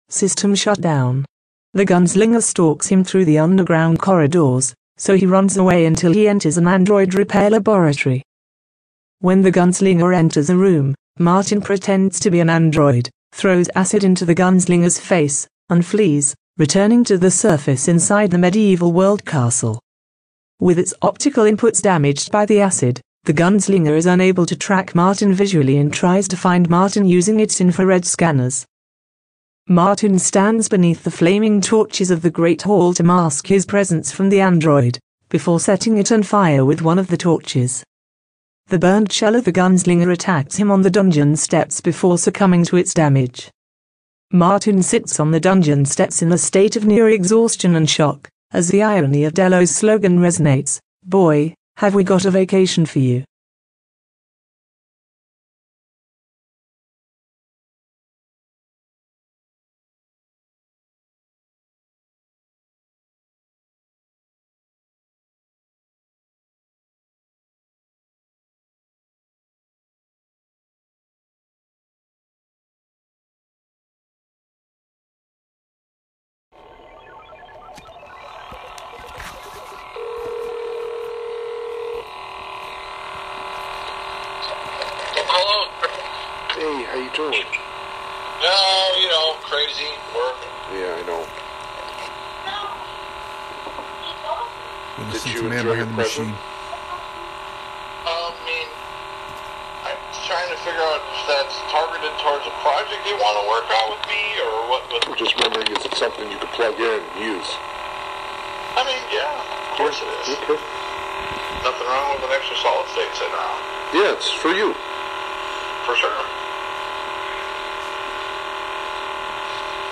[0.10, 1.26] system shut down.
[1.74, 6.58] The gunslinger stalks him through the underground corridors, so he runs away until he enters
[6.58, 8.22] an android repair laboratory.
[9.22, 14.26] When the gunslinger enters the room, Martin pretends to be an android, throws acid into
[14.26, 19.80] the gunslinger's face, and flees, returning to the surface inside the medieval world castle.
[20.60, 25.34] With its optical inputs damaged by the acid, the gunslinger is unable to track Martin
[25.34, 28.66] visually and tries to find Martin using its infrared scanners.
[29.72, 34.30] Martin stands beneath the flaming torches of the Great Hall to mask his presence from
[34.30, 34.98] the android,
[35.30, 37.84] before setting it on fire with one of the torches.
[38.66, 42.78] The burned shell of the gunslinger attacks him on the dungeon steps before succumbing to
[42.78, 43.52] its damage.
[44.32, 48.70] Martin sits on the dungeon steps in a state of near exhaustion and shock, as
[48.70, 53.24] the irony of Delos' slogan resonates Boy, have we got a vacation for you.
[85.32, 85.70] Hello.
[86.56, 87.46] Hey, how you doing?
[88.42, 90.38] Oh, you know, crazy work.
[90.74, 91.22] Yeah, I know.
[94.98, 95.99] You're Did listening you to Man enjoy Behind your the present?
[96.10, 96.34] Machine.
[98.10, 98.66] Um, I mean,
[99.86, 103.70] I'm trying to figure out if that's targeted towards a project you want to work
[103.70, 104.82] on with me, or what.
[104.90, 107.46] what I'm just wondering, is it something you could plug in and use?
[108.74, 110.34] I mean, yeah, of course it is.
[110.50, 110.58] Okay.
[111.62, 113.62] Nothing wrong with an extra solid state sitting around,
[113.94, 114.74] Yeah, it's for you.
[115.86, 116.26] for sure.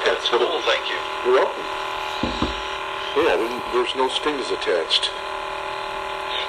[0.02, 0.66] That's cool.
[0.66, 0.98] Thank you.
[1.30, 1.68] You're welcome.
[3.22, 3.38] Yeah,
[3.70, 5.14] there's no strings attached.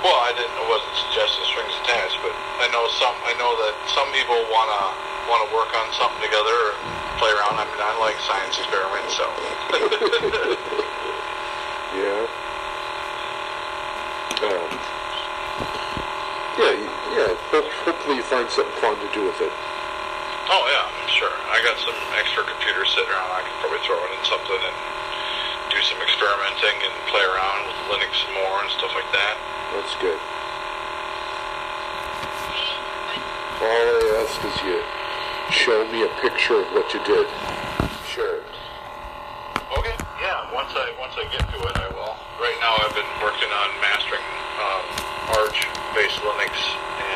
[0.04, 0.54] Well, I didn't.
[0.54, 2.30] I wasn't suggesting strings attached, but
[2.62, 3.16] I know some.
[3.26, 4.82] I know that some people wanna
[5.26, 6.72] wanna work on something together or
[7.18, 7.58] play around.
[7.58, 9.26] I mean, I like science experiments, so.
[11.98, 12.20] Yeah.
[14.44, 14.70] Um,
[16.60, 16.74] yeah,
[17.16, 17.30] yeah.
[17.50, 19.50] Ho- hopefully you find something fun to do with it.
[20.52, 21.32] oh yeah, sure.
[21.50, 23.34] I got some extra computers sitting around.
[23.34, 24.76] I could probably throw it in something and
[25.74, 29.34] do some experimenting and play around with Linux some more and stuff like that.
[29.74, 30.16] That's good.
[33.58, 34.80] All I ask is you
[35.52, 37.28] show me a picture of what you did.
[38.08, 38.40] Sure.
[39.76, 39.92] Okay.
[40.24, 40.48] Yeah.
[40.56, 42.16] Once I once I get to it, I will.
[42.40, 44.24] Right now, I've been working on mastering
[44.62, 44.84] um,
[45.36, 46.54] Arch-based Linux,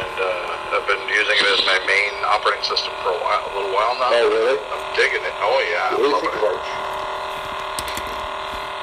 [0.03, 3.53] and uh, I've been using it as my main operating system for a while, a
[3.57, 4.13] little while now.
[4.13, 4.61] Oh, really?
[4.61, 5.35] I'm digging it.
[5.41, 5.97] Oh yeah.
[5.97, 6.43] What do you think it.
[6.43, 6.69] of Arch?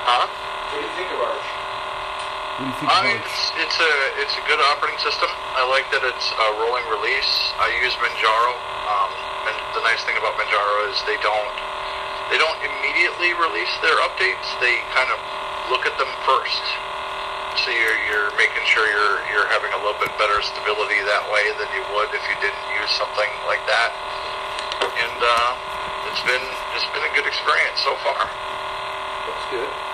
[0.09, 0.25] Huh?
[0.25, 1.18] What do you think of Arch?
[2.59, 5.31] What do you think I mean, it's, it's a it's a good operating system.
[5.55, 7.31] I like that it's a rolling release.
[7.55, 8.51] I use Manjaro.
[8.83, 9.11] Um,
[9.47, 11.55] and the nice thing about Manjaro is they don't
[12.27, 14.43] they don't immediately release their updates.
[14.59, 15.23] They kind of
[15.71, 16.59] look at them first.
[17.63, 21.55] So you're you're making sure you're you're having a little bit better stability that way
[21.63, 23.95] than you would if you didn't use something like that.
[24.83, 26.43] And uh, it's been
[26.75, 28.19] it's been a good experience so far.
[28.19, 29.88] That's good.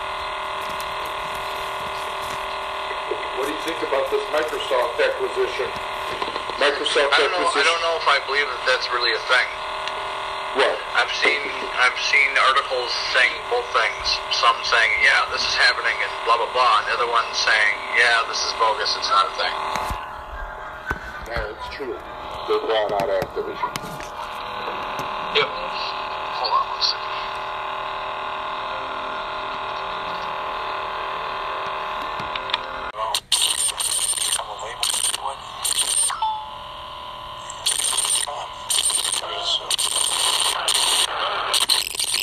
[3.46, 5.70] What do you think about this Microsoft acquisition?
[6.58, 7.46] Microsoft I don't know.
[7.46, 9.50] I don't know if I believe that that's really a thing.
[10.58, 10.74] What?
[10.98, 11.38] I've seen
[11.78, 14.06] I've seen articles saying both things.
[14.42, 17.76] Some saying, yeah, this is happening and blah blah blah, and the other ones saying,
[17.94, 18.90] yeah, this is bogus.
[18.98, 19.56] It's not a thing.
[21.30, 21.94] No, it's true.
[22.50, 23.70] They're bought out Activision.
[25.38, 25.50] Yep.
[25.54, 27.06] Hold on one second.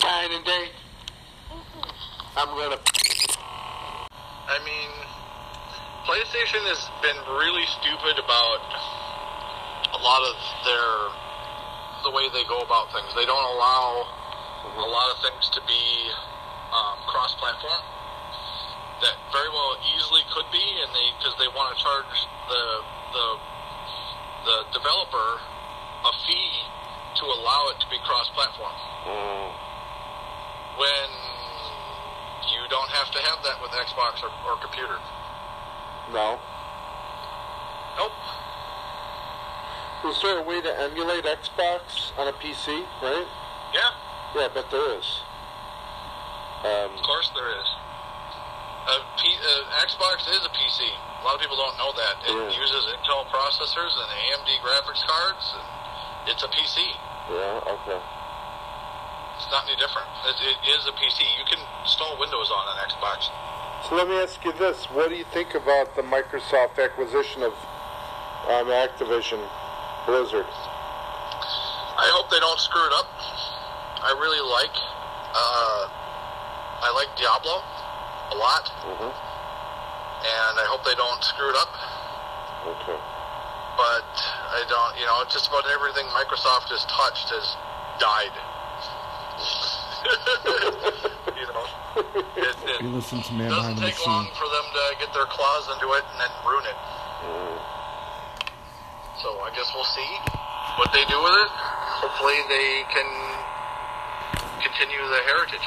[0.02, 0.66] Nine and day.
[2.36, 2.78] I'm gonna.
[4.50, 4.90] I mean,
[6.06, 8.62] PlayStation has been really stupid about
[9.94, 10.34] a lot of
[10.66, 10.90] their
[12.02, 13.08] the way they go about things.
[13.16, 14.04] They don't allow
[14.76, 16.12] a lot of things to be
[16.68, 17.80] um, cross-platform.
[19.00, 22.12] That very well easily could be, and they because they want to charge
[22.52, 22.64] the
[23.16, 23.26] the
[24.44, 25.40] the developer
[26.04, 26.52] a fee
[27.18, 28.76] to allow it to be cross-platform.
[30.76, 31.08] When
[32.52, 34.98] you don't have to have that with Xbox or, or computer.
[36.12, 36.38] No.
[37.96, 38.12] Nope.
[40.04, 42.74] Is there a way to emulate Xbox on a PC?
[43.00, 43.26] Right?
[43.72, 43.90] Yeah,
[44.34, 45.06] Yeah, I bet there is.
[46.66, 47.68] Um, of course there is.
[48.82, 50.90] A P, uh, Xbox is a PC.
[50.90, 52.18] A lot of people don't know that.
[52.26, 52.50] It Yeah.
[52.60, 55.54] uses Intel processors and AMD graphics cards.
[55.54, 55.66] And
[56.30, 56.82] it's a PC.
[57.30, 57.60] yeah.
[57.62, 58.00] Okay.
[59.38, 60.08] It's not any different.
[60.26, 61.22] It, it is a PC.
[61.38, 63.30] You can install Windows on an Xbox.
[63.88, 67.54] So let me ask you this: What do you think about the Microsoft acquisition of
[68.48, 69.38] um, Activision
[70.06, 70.46] Blizzard?
[70.46, 73.06] I hope they don't screw it up.
[74.02, 75.82] I really like, uh,
[76.82, 77.62] I like Diablo
[78.32, 79.12] a lot, Mm-hmm.
[79.14, 81.70] and I hope they don't screw it up.
[82.66, 82.98] Okay.
[83.78, 84.10] But
[84.52, 87.46] I don't, you know, just about everything Microsoft has touched has
[88.02, 88.34] died.
[91.38, 91.64] you know,
[92.36, 95.14] it, it You listen to Man doesn't Behind the take long for them to get
[95.14, 96.78] their claws into it and then ruin it.
[99.22, 100.12] So I guess we'll see
[100.82, 101.50] what they do with it.
[102.02, 103.06] Hopefully they can
[104.58, 105.62] continue the heritage.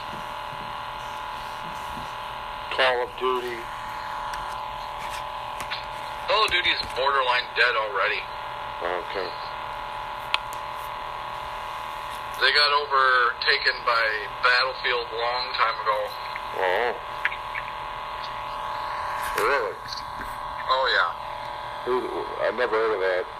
[2.75, 3.55] Call of Duty.
[6.27, 8.19] Call of Duty is borderline dead already.
[8.83, 9.27] Okay.
[12.43, 14.03] They got overtaken by
[14.43, 15.99] Battlefield a long time ago.
[16.59, 16.91] Oh.
[19.39, 19.75] Really?
[20.67, 21.11] Oh yeah.
[22.43, 23.34] I never heard of that.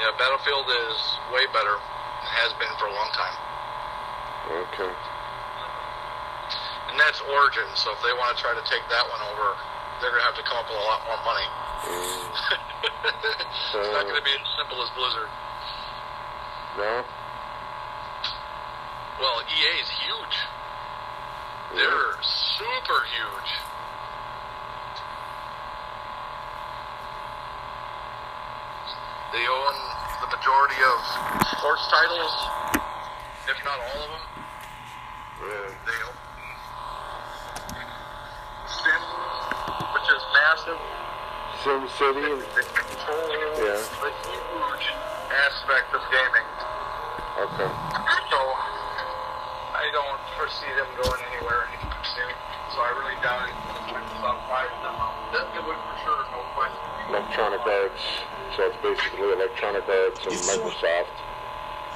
[0.00, 0.96] Yeah, Battlefield is
[1.28, 1.76] way better.
[1.76, 3.36] and Has been for a long time.
[4.48, 4.92] Okay.
[6.88, 9.60] And that's Origin, so if they want to try to take that one over,
[10.00, 11.44] they're going to have to come up with a lot more money.
[11.84, 12.24] Mm.
[13.76, 15.28] it's not going to be as simple as Blizzard.
[16.80, 17.04] No.
[19.20, 20.36] Well, EA is huge.
[21.76, 23.50] They're super huge.
[29.32, 29.89] They own
[30.40, 30.98] majority of
[31.52, 32.32] sports titles,
[33.44, 34.24] if not all of them.
[35.36, 35.68] Yeah.
[35.84, 36.00] They
[38.72, 39.02] Sim,
[39.92, 40.80] which is massive.
[41.60, 42.24] Sim City.
[42.24, 43.28] And, They control
[43.60, 43.84] Yeah.
[43.84, 44.86] a huge
[45.44, 46.48] aspect of gaming.
[47.44, 47.68] okay.
[48.32, 48.40] So
[49.76, 52.32] I don't foresee them going anywhere anytime soon.
[52.72, 53.54] So I really doubt it.
[53.92, 55.12] Microsoft buys them out.
[55.36, 56.80] That it would for sure, no question.
[57.12, 58.39] Electronic Arts.
[58.60, 61.16] So it's basically Electronic Arts and Microsoft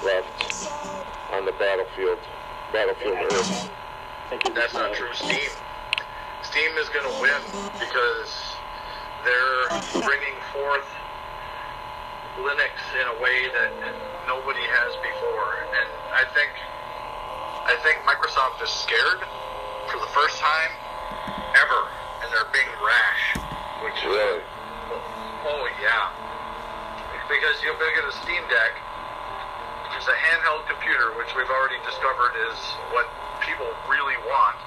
[0.00, 0.64] left
[1.36, 2.16] on the battlefield.
[2.72, 3.70] Battlefield Earth.
[4.54, 5.12] That's not true.
[5.12, 5.52] Steam.
[6.40, 7.36] Steam is going to win
[7.76, 8.32] because
[9.28, 10.88] they're bringing forth
[12.40, 13.68] Linux in a way that
[14.24, 16.48] nobody has before, and I think
[17.68, 19.20] I think Microsoft is scared
[19.92, 20.72] for the first time
[21.60, 21.92] ever,
[22.24, 23.36] and they're being rash.
[23.84, 24.40] Which is Really?
[25.44, 26.23] oh yeah,
[27.28, 28.72] because you'll get a Steam Deck,
[29.86, 32.58] which is a handheld computer, which we've already discovered is
[32.92, 33.08] what
[33.40, 34.58] people really want.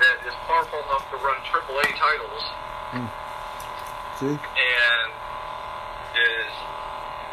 [0.00, 2.42] That is powerful enough to run AAA titles
[2.92, 3.08] hmm.
[4.20, 4.36] See?
[4.36, 5.08] and
[6.16, 6.52] is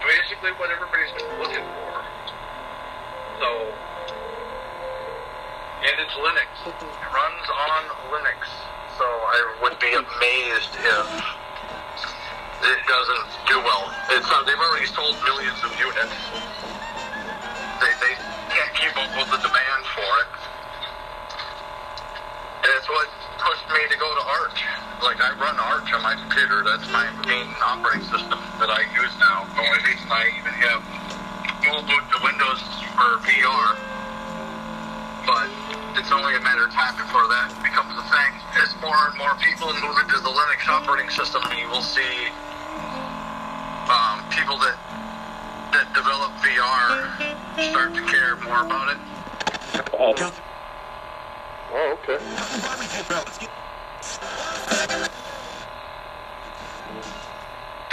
[0.04, 1.94] basically what everybody's been looking for.
[3.40, 3.50] So,
[5.84, 6.52] and it's Linux.
[6.68, 6.76] It
[7.12, 8.48] runs on Linux.
[8.98, 11.08] So I would be amazed if
[12.64, 13.92] it doesn't do well.
[14.16, 16.16] It's uh, they've already sold millions of units.
[17.84, 18.14] They they
[18.56, 20.30] can't keep up with the demand for it.
[22.64, 24.64] And it's what pushed me to go to Arch.
[25.04, 26.64] Like I run Arch on my computer.
[26.64, 29.44] That's my main operating system that I use now.
[29.52, 30.80] The only reason I even have
[31.60, 32.64] dual boot to Windows
[32.96, 33.76] for VR.
[35.28, 35.52] But
[36.00, 38.32] it's only a matter of time before that becomes a thing.
[38.56, 42.32] As more and more people move into the Linux operating system, you will see
[44.44, 44.76] people that
[45.72, 48.98] that develop VR start to care more about it.
[49.94, 50.12] Oh,
[52.04, 52.20] okay.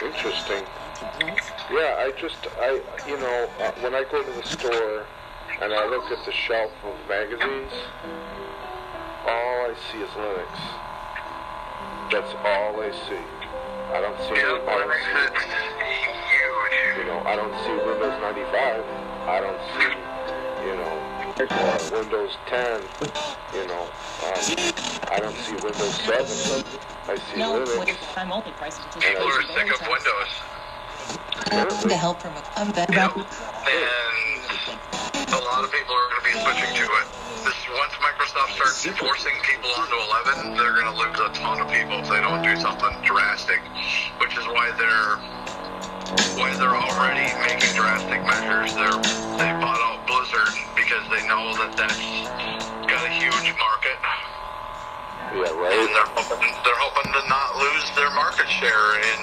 [0.02, 0.64] Interesting.
[1.70, 5.06] Yeah, I just, I, you know, uh, when I go to the store
[5.62, 7.72] and I look at the shelf of magazines,
[9.24, 10.50] all I see is Linux.
[12.10, 13.40] That's all I see.
[13.92, 15.60] I don't see, Yeah, I don't see, is huge.
[15.64, 15.69] you
[17.20, 18.84] know, I don't see Windows 95.
[19.28, 19.92] I don't see,
[20.66, 22.80] you know, uh, Windows 10.
[23.54, 24.40] You know, um,
[25.10, 26.64] I don't see Windows 7.
[27.08, 27.78] I see No, Linux.
[27.78, 30.30] with time multi-price People are sick of Windows.
[31.82, 33.16] The help from a I'm better Yep.
[33.16, 33.24] And
[35.32, 37.06] a lot of people are going to be switching to it.
[37.42, 39.96] This once Microsoft starts forcing people onto
[40.36, 43.60] 11, they're going to lose a ton of people if they don't do something drastic.
[44.20, 45.18] Which is why they're
[46.36, 48.74] why they're already making drastic measures.
[48.74, 49.00] They're
[49.38, 51.96] they bought out Blizzard because they know that that's
[52.90, 53.98] got a huge market.
[55.30, 55.70] Yeah, right.
[55.70, 59.20] And they're hoping, they're hoping to not lose their market share in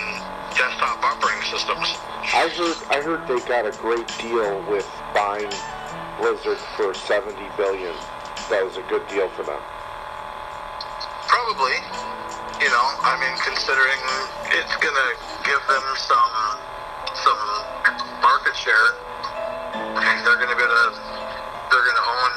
[0.56, 2.00] desktop operating systems.
[2.32, 5.52] I heard, I heard they got a great deal with buying
[6.18, 7.94] Blizzard for 70 billion.
[8.50, 9.60] That was a good deal for them.
[11.28, 11.76] Probably.
[12.64, 14.02] You know, I mean, considering
[14.56, 15.12] it's gonna
[15.46, 16.34] give them some
[17.24, 17.42] some
[18.22, 18.90] market share,
[19.74, 20.92] and they're gonna be able to
[21.72, 22.32] they're gonna own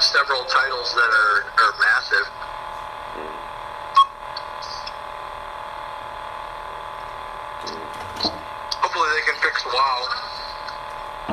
[0.00, 2.26] several titles that are are massive.
[8.80, 10.08] Hopefully, they can fix WoW.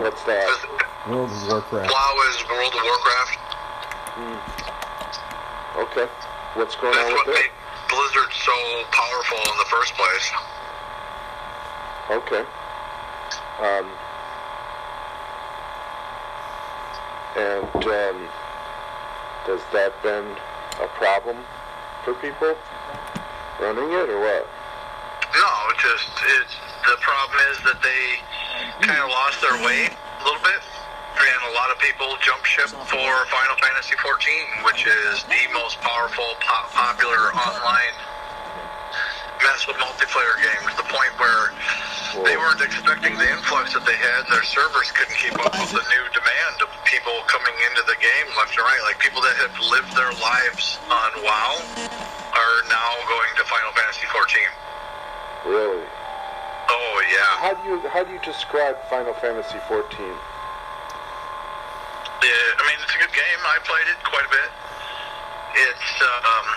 [0.03, 0.47] What's that?
[0.47, 0.65] 'cause
[1.07, 1.91] World of Warcraft.
[1.91, 3.35] WoW is World of Warcraft.
[4.15, 5.79] Hmm.
[5.81, 6.07] Okay.
[6.55, 7.51] What's going That's on what with made it?
[7.89, 10.31] Blizzard so powerful in the first place.
[12.09, 12.45] Okay.
[13.61, 13.85] Um,
[17.37, 18.17] and um,
[19.45, 20.25] has that been
[20.81, 21.37] a problem
[22.03, 22.57] for people
[23.61, 24.49] running it or what?
[25.31, 26.09] No, just
[26.41, 28.03] it's the problem is that they
[28.83, 30.61] kind of lost their way a little bit,
[31.15, 35.79] and a lot of people jump ship for Final Fantasy 14, which is the most
[35.79, 37.95] powerful, po- popular online
[39.43, 40.63] massive multiplayer game.
[40.69, 41.51] To the point where
[42.27, 45.71] they weren't expecting the influx that they had, and their servers couldn't keep up with
[45.71, 48.83] the new demand of people coming into the game left and right.
[48.83, 51.55] Like people that have lived their lives on WoW
[52.35, 55.55] are now going to Final Fantasy 14.
[55.55, 55.85] Really?
[56.69, 57.31] Oh yeah.
[57.39, 59.81] How do you how do you describe Final Fantasy 14?
[62.21, 63.39] Yeah, I mean it's a good game.
[63.43, 64.49] I played it quite a bit.
[65.67, 66.47] It's um,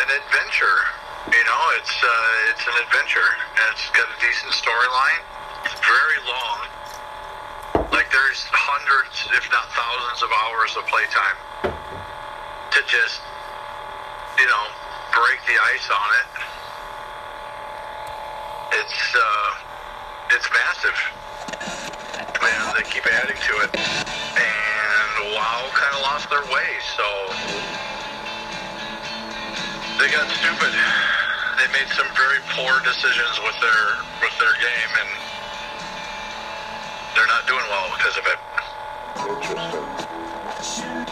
[0.00, 0.78] an adventure.
[1.28, 3.30] You know, it's uh, it's an adventure,
[3.60, 5.20] and it's got a decent storyline.
[5.68, 6.58] It's very long.
[7.92, 11.36] Like there's hundreds, if not thousands, of hours of playtime
[12.72, 13.20] to just
[14.40, 14.64] you know
[15.12, 16.28] break the ice on it.
[18.80, 19.48] It's uh,
[20.32, 20.96] it's massive.
[22.40, 23.70] Man, they keep adding to it.
[23.76, 27.04] And WoW kind of lost their way, so
[30.00, 30.72] they got stupid.
[31.60, 35.10] They made some very poor decisions with their with their game, and
[37.12, 38.40] they're not doing well because of it.
[39.28, 41.04] Interesting.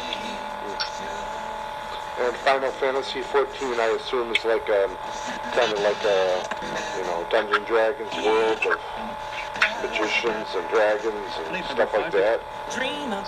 [2.19, 6.49] And Final Fantasy 14, I assume, is like um, a kind of like a
[6.97, 8.81] you know Dungeon Dragons world of
[9.85, 12.41] magicians and dragons and stuff like that.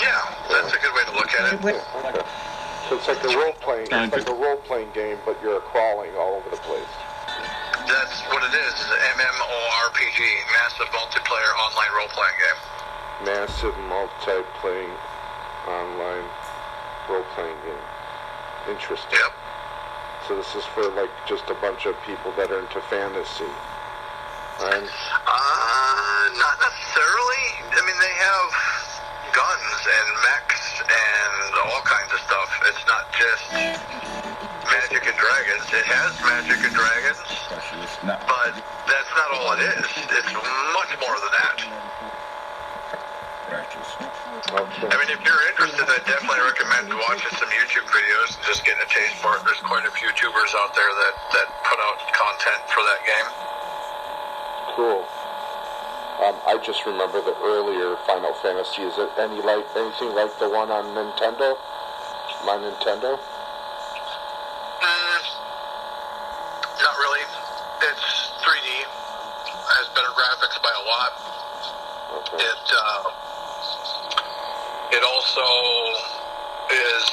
[0.00, 1.60] Yeah, that's a good way to look at it.
[1.60, 2.49] Okay.
[2.90, 6.10] So it's like a role playing, it's like a role playing game, but you're crawling
[6.18, 6.90] all over the place.
[7.86, 8.74] That's what it is.
[8.74, 10.18] It's an MMORPG,
[10.50, 12.58] massive multiplayer online role playing game.
[13.30, 14.90] Massive multi-playing
[15.70, 16.26] online
[17.08, 18.74] role-playing game.
[18.74, 19.18] Interesting.
[19.22, 19.32] Yep.
[20.26, 23.50] So this is for like just a bunch of people that are into fantasy.
[24.58, 24.82] Right?
[24.82, 27.46] Uh, not necessarily.
[27.70, 28.89] I mean, they have
[29.34, 32.50] guns and mechs and all kinds of stuff.
[32.66, 33.44] It's not just
[34.66, 35.66] magic and dragons.
[35.70, 37.20] It has magic and dragons,
[38.06, 38.52] but
[38.86, 39.86] that's not all it is.
[39.86, 41.58] It's much more than that.
[44.50, 48.82] I mean, if you're interested, I definitely recommend watching some YouTube videos and just getting
[48.82, 49.42] a taste for it.
[49.44, 53.28] There's quite a few tubers out there that, that put out content for that game.
[54.74, 55.19] Cool.
[56.20, 58.82] Um, I just remember the earlier Final Fantasy.
[58.84, 61.56] Is it any like anything like the one on Nintendo?
[62.44, 63.16] My Nintendo?
[64.84, 65.22] Mm,
[66.76, 67.24] not really.
[67.88, 68.68] It's 3D.
[69.48, 71.16] Has better graphics by a lot.
[72.36, 73.08] It uh,
[74.92, 75.40] it also
[76.68, 77.08] is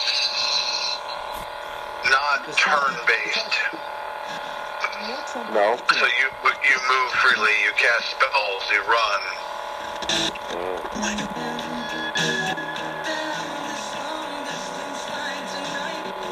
[2.12, 2.44] not
[5.38, 5.54] turn-based.
[5.54, 5.78] No.
[5.94, 6.28] So you
[6.66, 9.22] you move freely, you cast spells, you run.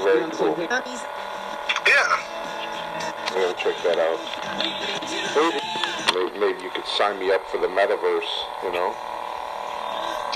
[0.03, 0.55] Very cool.
[0.59, 2.19] Yeah.
[3.27, 4.19] I'm gonna check that out.
[6.13, 8.31] Maybe, maybe you could sign me up for the metaverse.
[8.63, 8.93] You know,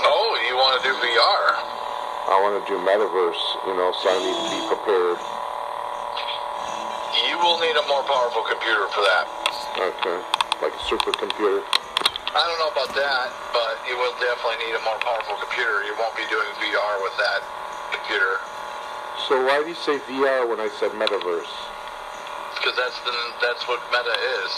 [0.02, 1.44] Oh, you want to do VR?
[2.30, 3.42] I want to do metaverse.
[3.66, 5.39] You know, so I need to be prepared.
[7.40, 9.24] You will need a more powerful computer for that.
[9.80, 10.18] Okay,
[10.60, 11.64] like a supercomputer.
[12.36, 15.80] I don't know about that, but you will definitely need a more powerful computer.
[15.88, 17.40] You won't be doing VR with that
[17.96, 18.44] computer
[19.24, 21.48] So why do you say VR when I said metaverse?
[22.60, 24.12] because that's the that's what Meta
[24.44, 24.52] is.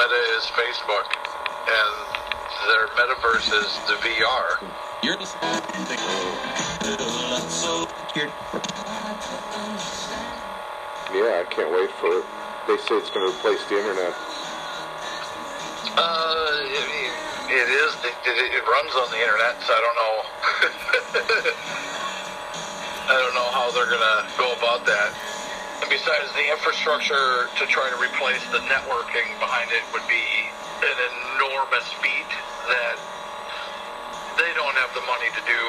[0.00, 1.04] Meta is Facebook,
[1.68, 1.92] and
[2.64, 4.72] their metaverse is the VR.
[5.02, 5.36] You're just
[11.14, 12.26] Yeah, I can't wait for it.
[12.66, 14.10] They say it's going to replace the internet.
[15.94, 17.14] Uh, I
[17.46, 17.94] it is.
[18.02, 20.14] It, it, it runs on the internet, so I don't know.
[23.14, 25.14] I don't know how they're gonna go about that.
[25.84, 30.50] And besides, the infrastructure to try to replace the networking behind it would be
[30.82, 30.98] an
[31.38, 32.30] enormous feat
[32.66, 32.98] that
[34.34, 35.60] they don't have the money to do.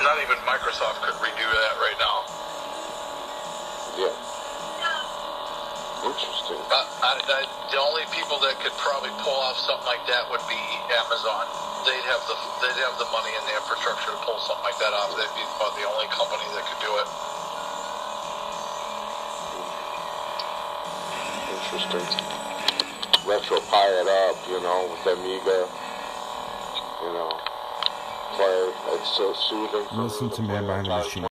[0.00, 2.16] Not even Microsoft could redo that right now.
[4.00, 4.14] Yeah.
[6.08, 6.58] Interesting.
[6.72, 10.42] Uh, I, I, the only people that could probably pull off something like that would
[10.48, 10.58] be
[10.96, 11.44] Amazon.
[11.84, 14.96] They'd have the they'd have the money and the infrastructure to pull something like that
[14.96, 15.12] off.
[15.14, 17.06] They'd be about the only company that could do it.
[21.52, 22.06] Interesting.
[23.28, 25.68] Retro it up, you know, with Amiga.
[27.02, 27.30] You know,
[28.32, 28.72] play.
[28.94, 29.86] It's so soothing.
[29.98, 31.26] Listen to Man Behind the Machine.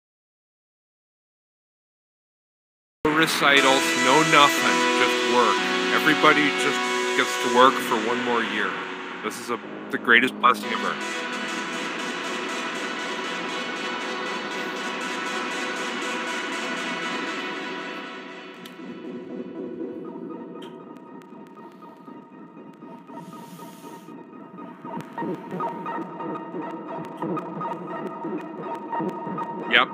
[3.06, 5.58] No recitals, no nothing, just work.
[5.98, 6.80] Everybody just
[7.18, 8.72] gets to work for one more year.
[9.24, 9.60] This is a,
[9.92, 11.31] the greatest blessing ever.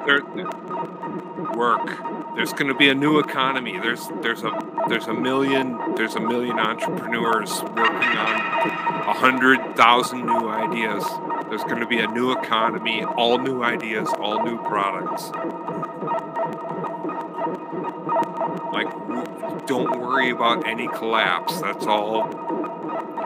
[0.08, 0.22] There,
[1.54, 2.36] work.
[2.36, 3.78] There's going to be a new economy.
[3.78, 4.52] There's there's a
[4.88, 8.36] there's a million there's a million entrepreneurs working on
[9.10, 11.04] a hundred thousand new ideas.
[11.50, 15.30] There's going to be a new economy, all new ideas, all new products.
[18.72, 21.60] Like, don't worry about any collapse.
[21.60, 22.30] That's all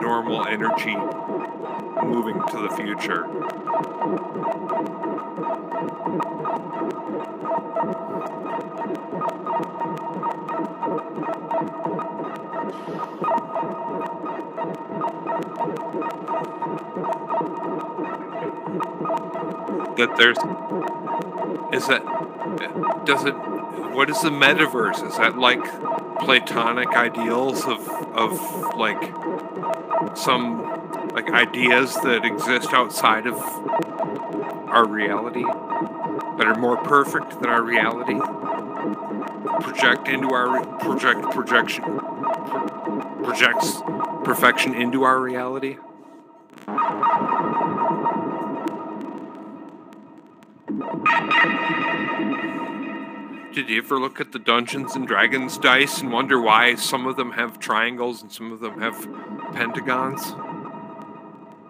[0.00, 0.96] normal energy
[2.04, 3.26] moving to the future.
[19.96, 20.38] That there's
[21.72, 22.02] is that
[23.04, 23.34] does it
[23.94, 25.06] what is the metaverse?
[25.06, 25.62] Is that like
[26.20, 29.14] platonic ideals of of like
[30.16, 30.62] some
[31.14, 33.38] like ideas that exist outside of
[34.68, 35.44] our reality
[36.38, 38.18] that are more perfect than our reality
[39.60, 41.84] project into our project projection
[43.22, 43.82] projects
[44.24, 45.76] perfection into our reality
[53.52, 57.16] Did you ever look at the Dungeons and Dragons dice and wonder why some of
[57.16, 58.94] them have triangles and some of them have
[59.52, 60.34] pentagons?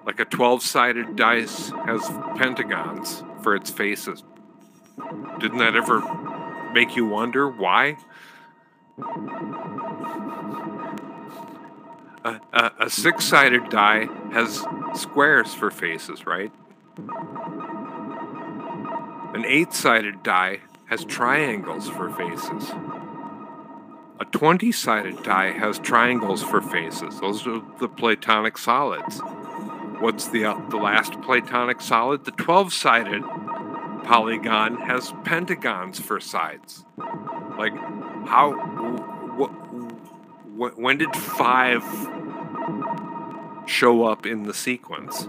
[0.06, 4.22] Like a 12 sided dice has pentagons for its faces.
[5.38, 6.00] Didn't that ever
[6.72, 7.96] make you wonder why?
[12.24, 14.64] A, a, a six sided die has
[14.94, 16.52] squares for faces, right?
[19.34, 22.70] An eight sided die has triangles for faces.
[24.20, 27.18] A 20 sided die has triangles for faces.
[27.18, 29.20] Those are the Platonic solids.
[29.98, 32.24] What's the, uh, the last Platonic solid?
[32.24, 33.22] The 12 sided
[34.04, 36.84] polygon has pentagons for sides.
[37.58, 37.74] Like,
[38.26, 38.52] how.
[39.38, 39.62] Wh-
[40.78, 41.82] when did five
[43.66, 45.26] show up in the sequence?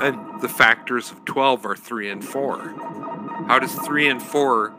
[0.00, 2.58] And the factors of 12 are 3 and 4.
[3.48, 4.74] How does 3 and 4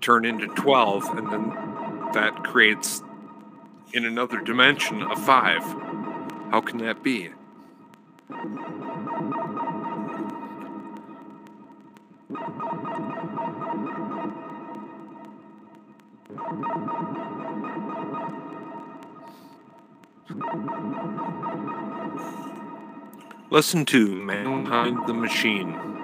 [0.00, 1.50] turn into 12 and then
[2.14, 3.02] that creates
[3.92, 5.93] in another dimension a 5?
[6.54, 7.30] How can that be?
[23.50, 25.94] Listen to Man Behind the Machine.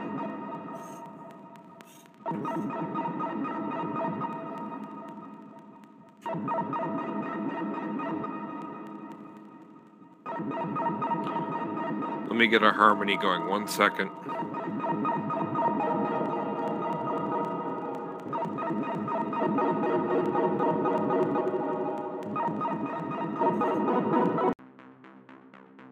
[12.29, 13.49] Let me get a harmony going.
[13.49, 14.11] One second.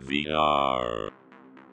[0.04, 1.12] VR.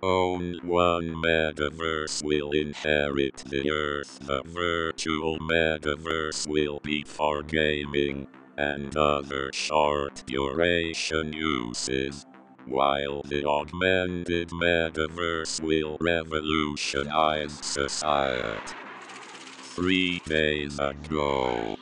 [0.03, 4.19] Own one metaverse will inherit the earth.
[4.21, 8.27] The virtual metaverse will be for gaming
[8.57, 12.25] and other short duration uses,
[12.67, 18.75] while the augmented metaverse will revolutionize society.
[19.75, 21.77] Three days ago,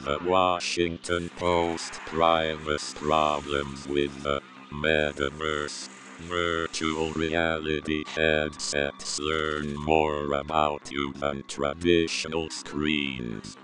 [0.00, 4.40] the Washington Post privacy problems with the
[4.72, 5.88] metaverse.
[6.20, 13.56] Virtual reality headsets learn more about you than traditional screens.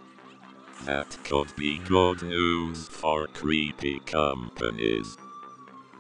[0.84, 5.16] That could be good news for creepy companies.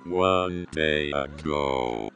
[0.04, 2.10] One day ago,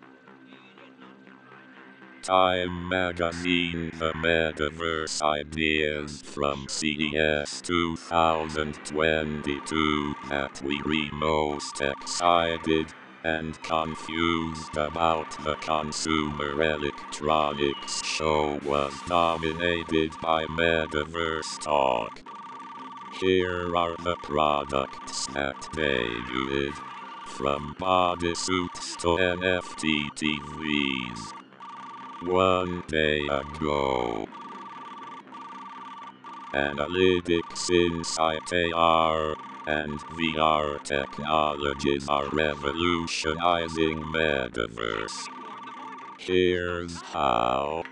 [2.29, 12.89] Time Magazine The Metaverse Ideas from CES 2022 that we were most excited
[13.25, 22.21] and confused about the Consumer Electronics Show was dominated by Metaverse talk.
[23.23, 26.75] Here are the products that debuted,
[27.27, 31.38] from bodysuits to NFT TVs.
[32.23, 34.27] One day ago.
[36.53, 39.37] Analytics Insight AR
[39.69, 45.29] and VR technologies are revolutionizing metaverse.
[46.19, 47.85] Here's how.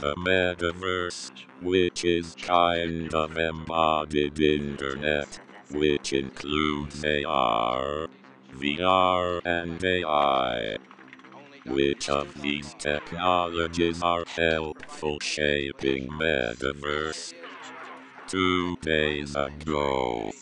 [0.00, 1.30] The metaverse,
[1.62, 8.08] which is kind of embodied internet, which includes AR,
[8.54, 10.76] VR and AI.
[11.66, 17.34] Which of these technologies are helpful shaping metaverse?
[18.26, 20.32] Two days ago.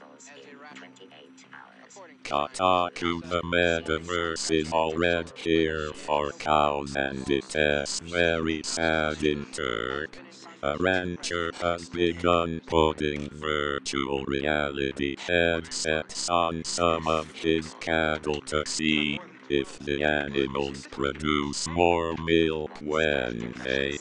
[2.23, 10.19] Kotaku the metaverse is already here for cows and it is very sad in Turk.
[10.63, 19.19] A rancher has begun putting virtual reality headsets on some of his cattle to see
[19.49, 23.99] if the animals produce more milk when they.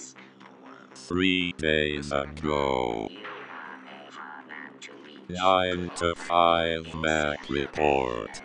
[0.93, 3.09] Three days ago.
[5.29, 8.41] 9 to 5 Mac Report.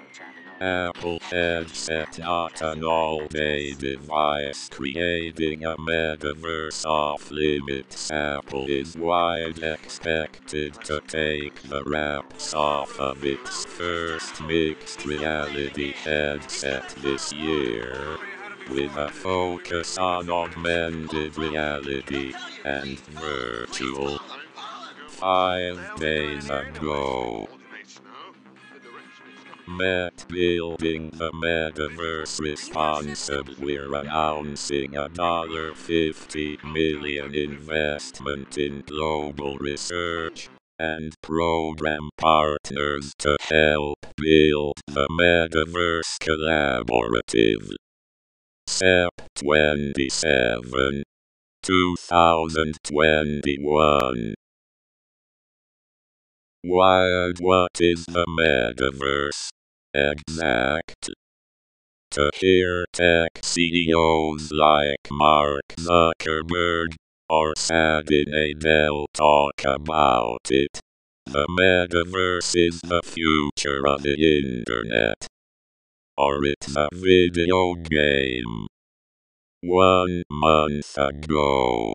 [0.63, 8.13] Apple headset not an all-day device creating a metaverse off limits.
[8.13, 16.91] Apple is wide expected to take the wraps off of its first mixed reality headset
[17.03, 18.17] this year.
[18.71, 22.35] With a focus on augmented reality
[22.65, 24.21] and virtual
[25.09, 27.49] five days ago.
[29.69, 33.55] Met building the metaverse responsible.
[33.61, 40.49] We're announcing a dollar fifty million investment in global research
[40.79, 47.77] and program partners to help build the Metaverse Collaborative.
[48.67, 51.05] SEP 27
[51.63, 54.35] 2021
[56.65, 59.49] Wired what is the metaverse?
[59.93, 61.11] Exact.
[62.13, 66.95] To hear tech CEOs like Mark Zuckerberg
[67.29, 70.79] or Nadella talk about it.
[71.27, 75.27] The metaverse is the future of the internet.
[76.17, 78.69] Or it's a video game.
[79.63, 81.95] One month ago.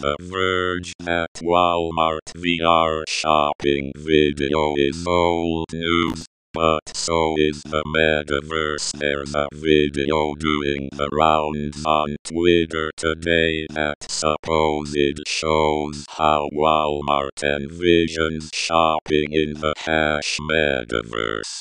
[0.00, 6.24] The Verge at Walmart VR shopping video is old news,
[6.54, 8.98] but so is the metaverse.
[8.98, 18.48] There's a video doing the rounds on Twitter today that supposed shows how Walmart envisions
[18.54, 21.60] shopping in the hash metaverse.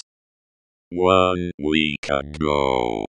[0.92, 3.06] One week ago.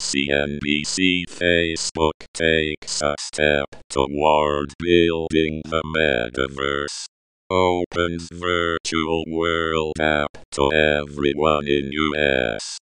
[0.00, 7.04] CNBC Facebook takes a step toward building the metaverse.
[7.50, 12.78] Opens virtual world app to everyone in US.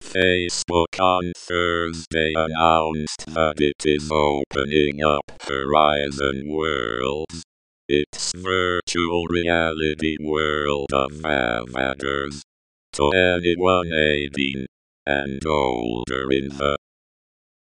[0.00, 7.42] Facebook on Thursday announced that it is opening up Horizon Worlds,
[7.88, 12.44] its virtual reality world of avatars,
[12.92, 14.66] to anyone 18
[15.10, 16.76] and older in the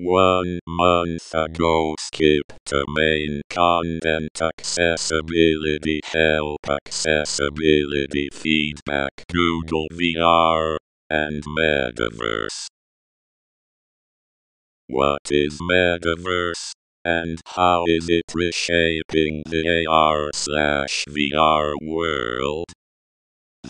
[0.01, 10.79] one month ago skip to main content accessibility help accessibility feedback Google VR
[11.11, 12.67] and Metaverse.
[14.89, 16.73] What is Metaverse?
[17.05, 22.67] And how is it reshaping the AR slash VR world?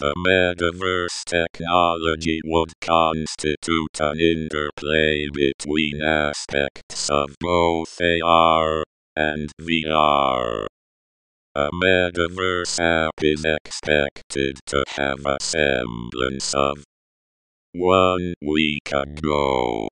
[0.00, 8.84] The metaverse technology would constitute an interplay between aspects of both AR
[9.16, 10.66] and VR.
[11.56, 16.84] A metaverse app is expected to have a semblance of
[17.72, 19.88] one week ago.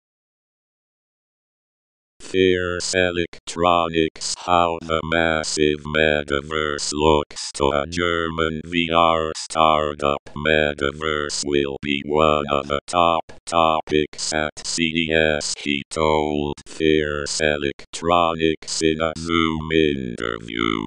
[2.26, 12.02] Fierce Electronics How the massive metaverse looks to a German VR startup metaverse will be
[12.04, 20.86] one of the top topics at CES he told Fierce Electronics in a Zoom interview.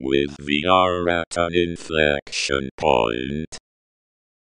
[0.00, 3.56] With VR at an inflection point.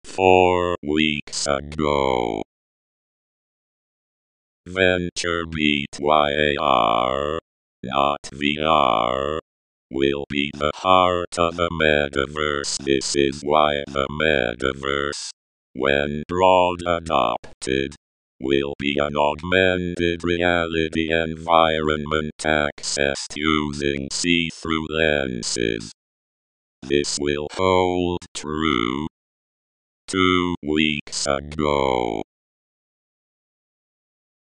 [0.05, 2.43] Four weeks ago.
[4.67, 7.39] VentureBeat YAR,
[7.85, 9.39] not VR,
[9.93, 12.79] will be the heart of the metaverse.
[12.85, 15.31] This is why the metaverse,
[15.73, 17.95] when broad adopted,
[18.41, 25.93] will be an augmented reality environment accessed using see-through lenses.
[26.83, 29.07] This will hold true.
[30.09, 32.23] Two weeks ago.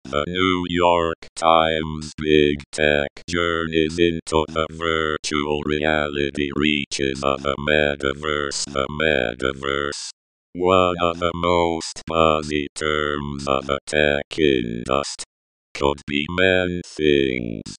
[0.08, 8.72] The New York Times Big Tech journeys into the virtual reality reaches of the metaverse.
[8.72, 10.10] The metaverse,
[10.52, 15.24] one of the most buzzy terms of the tech industry,
[15.74, 17.74] could be many things.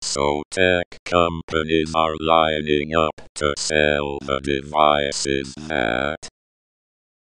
[0.00, 6.28] So tech companies are lining up to sell the devices that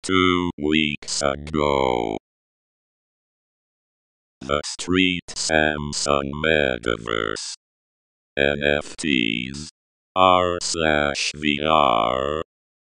[0.03, 2.19] two weeks ago
[4.49, 7.53] the Street Samsung Metaverse.
[8.39, 9.69] NFTs.
[10.17, 12.41] R slash VR.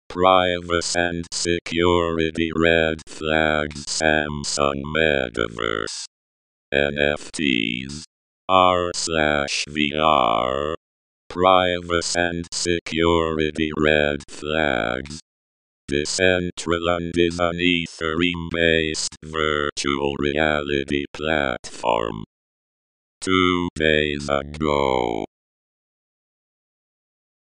[0.09, 6.03] Privacy and security red flags Samsung Metaverse.
[6.73, 8.03] NFTs.
[8.49, 10.75] R slash VR.
[11.29, 15.21] Privacy and security red flags.
[15.93, 22.23] Decentraland is an Ethereum-based virtual reality platform.
[23.21, 25.25] Two days ago,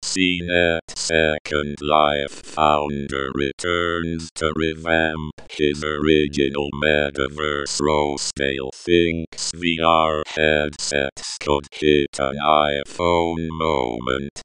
[0.02, 11.68] CNET Second Life founder returns to revamp his original metaverse Rosedale thinks VR headsets could
[11.74, 14.42] hit an iPhone moment.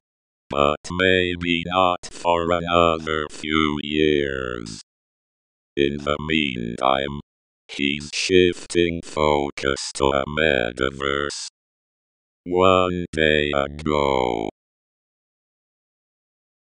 [0.49, 4.81] But maybe not for another few years.
[5.75, 7.19] In the meantime,
[7.67, 11.47] he's shifting focus to a metaverse.
[12.45, 14.49] One day ago,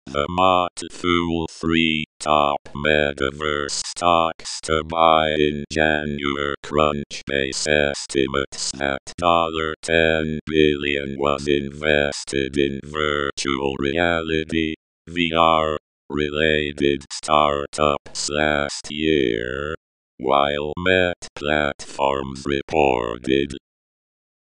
[0.06, 6.54] the Motley Fool 3 top metaverse stocks to buy in January.
[6.64, 14.74] Crunchbase estimates that $10 billion was invested in virtual reality,
[15.08, 15.76] VR,
[16.08, 19.74] related startups last year,
[20.18, 23.56] while Meta Platforms reported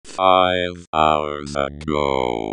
[0.05, 2.53] five hours ago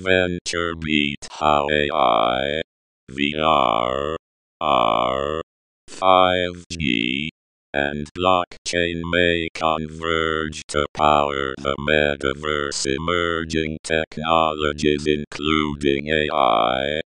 [0.00, 2.62] VentureBeat how AI,
[3.10, 4.16] VR,
[4.60, 5.42] AR,
[5.88, 7.28] 5G,
[7.72, 12.86] and blockchain may converge to power the metaverse.
[12.86, 17.00] Emerging technologies including AI,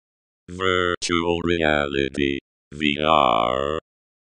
[0.49, 2.39] virtual reality,
[2.75, 3.79] VR,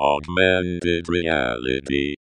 [0.01, 2.15] augmented reality,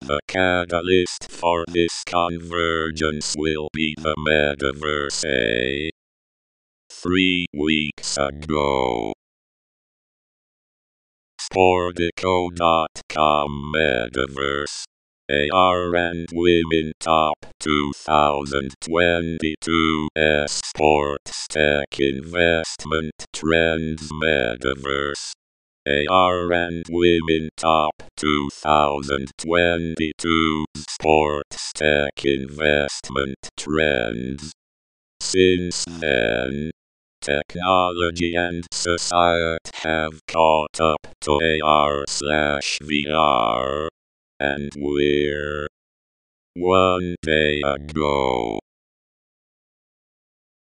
[0.00, 5.90] the catalyst for this convergence will be the metaverse A.
[6.90, 9.12] Three weeks ago.
[11.40, 14.84] Sportico.com Metaverse
[15.52, 20.08] AR and Women Top 2022
[20.46, 25.32] Sports Tech Investment Trends Metaverse
[25.88, 34.52] AR and Women Top 2022 Sports Tech Investment Trends.
[35.18, 36.72] Since then,
[37.22, 43.88] technology and society have caught up to AR slash VR,
[44.38, 45.68] and we're
[46.54, 48.60] one day ago.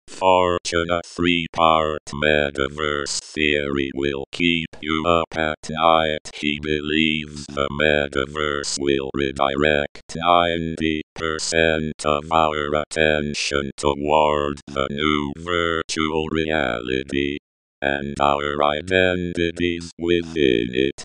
[0.08, 6.30] Fortuna three-part metaverse theory will keep you up at night.
[6.34, 17.38] He believes the metaverse will redirect 90% of our attention toward the new virtual reality
[17.82, 21.04] and our identities within it.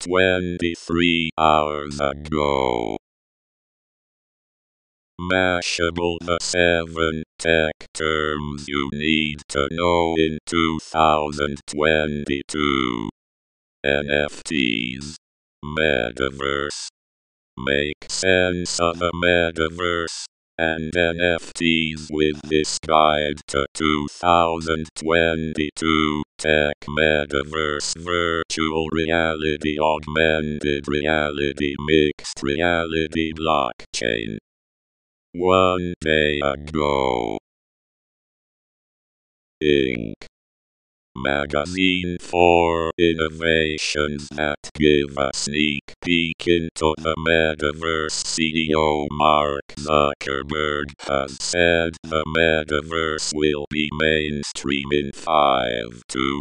[0.00, 2.98] 23 hours ago.
[5.20, 13.10] Mashable the 7 tech terms you need to know in 2022.
[13.86, 15.14] NFTs.
[15.64, 16.88] Metaverse.
[17.56, 20.24] Make sense of the metaverse
[20.58, 33.32] and NFTs with this guide to 2022 Tech Metaverse Virtual Reality Augmented Reality Mixed Reality
[33.32, 34.38] Blockchain
[35.34, 37.38] one day ago.
[39.62, 40.14] Inc.
[41.16, 48.22] Magazine for innovations that give a sneak peek into the metaverse.
[48.24, 56.40] CEO Mark Zuckerberg has said the metaverse will be mainstream in 5 to.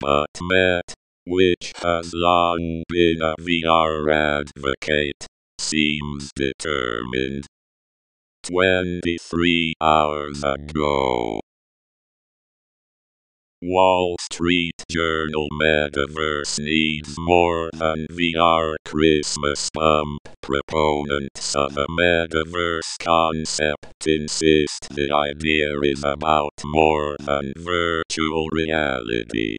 [0.00, 0.94] But Meta,
[1.26, 5.26] which has long been a VR advocate,
[5.58, 7.46] seems determined
[8.48, 11.40] 23 hours ago.
[13.60, 20.20] Wall Street Journal Metaverse needs more than VR Christmas bump.
[20.42, 29.56] Proponents of the metaverse concept insist the idea is about more than virtual reality.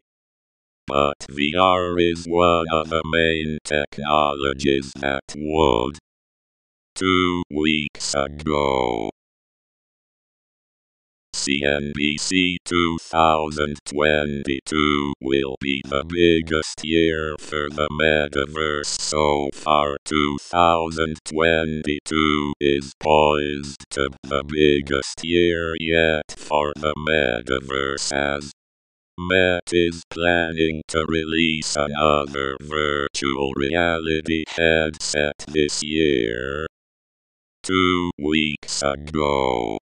[0.86, 5.98] But VR is one of the main technologies that would
[6.98, 9.08] two weeks ago.
[11.32, 19.96] CNBC 2022 will be the biggest year for the metaverse so far.
[20.06, 28.50] 2022 is poised to be the biggest year yet for the metaverse as
[29.16, 36.66] Meta is planning to release another virtual reality headset this year.
[37.62, 39.78] Two weeks ago,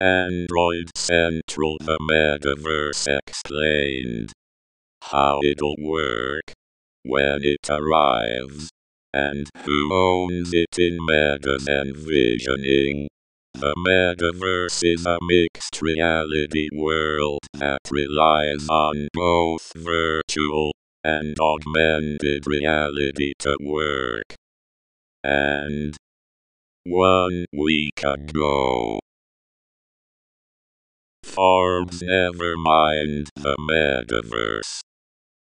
[0.00, 4.32] Android Central the Metaverse explained
[5.02, 6.52] how it'll work
[7.04, 8.70] when it arrives
[9.12, 13.08] and who owns it in Meta's envisioning.
[13.54, 20.72] The metaverse is a mixed reality world that relies on both virtual
[21.04, 24.34] and augmented reality to work.
[25.24, 25.96] And
[26.84, 28.98] one week ago,
[31.22, 34.80] Forbes never mind the metaverse.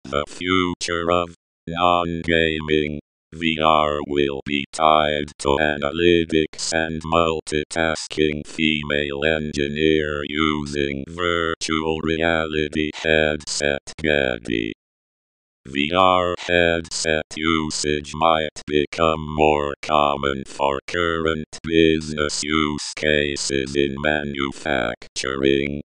[0.04, 1.36] The future of
[1.68, 3.00] non-gaming
[3.36, 14.74] VR will be tied to analytics and multitasking female engineer using virtual reality headset Getty.
[15.68, 25.82] VR headset usage might become more common for current business use cases in manufacturing.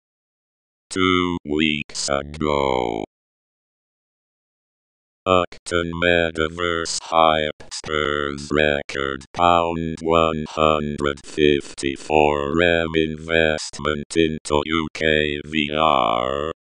[0.89, 3.03] Two weeks ago,
[5.27, 15.03] Acton Metaverse hype spurs record pound 154 rem investment into UK
[15.45, 16.51] VR.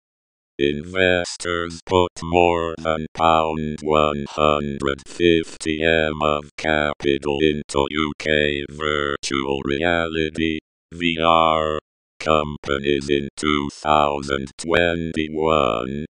[0.59, 10.61] Investors put more than pound 150 m of capital into UK virtual reality
[10.95, 11.77] VR
[12.19, 16.07] companies in 2021,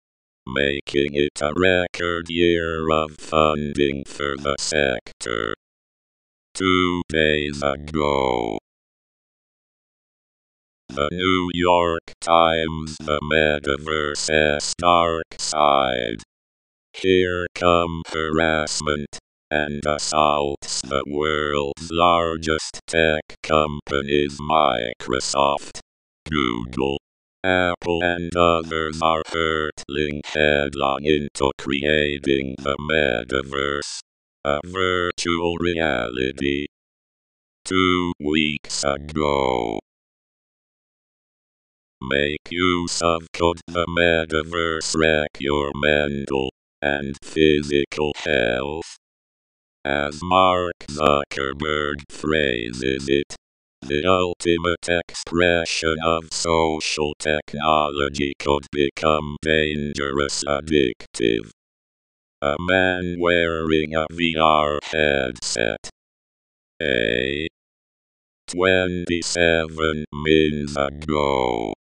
[0.45, 5.55] making it a record year of funding for the sector.
[6.53, 8.59] Two days ago,
[10.95, 16.23] the New York Times The Metaverse's Dark Side.
[16.93, 19.19] Here come harassment
[19.51, 25.81] and assaults the world's largest tech companies Microsoft,
[26.29, 26.97] Google,
[27.43, 33.99] Apple and others are hurtling headlong into creating the metaverse,
[34.45, 36.67] a virtual reality.
[37.65, 39.79] Two weeks ago,
[42.07, 48.97] Make use of code the metaverse wreck your mental and physical health.
[49.83, 53.35] As Mark Zuckerberg phrases it,
[53.81, 61.49] the ultimate expression of social technology could become dangerous addictive.
[62.43, 65.89] A man wearing a VR headset.
[66.79, 67.47] A
[68.47, 71.73] 27 minutes ago.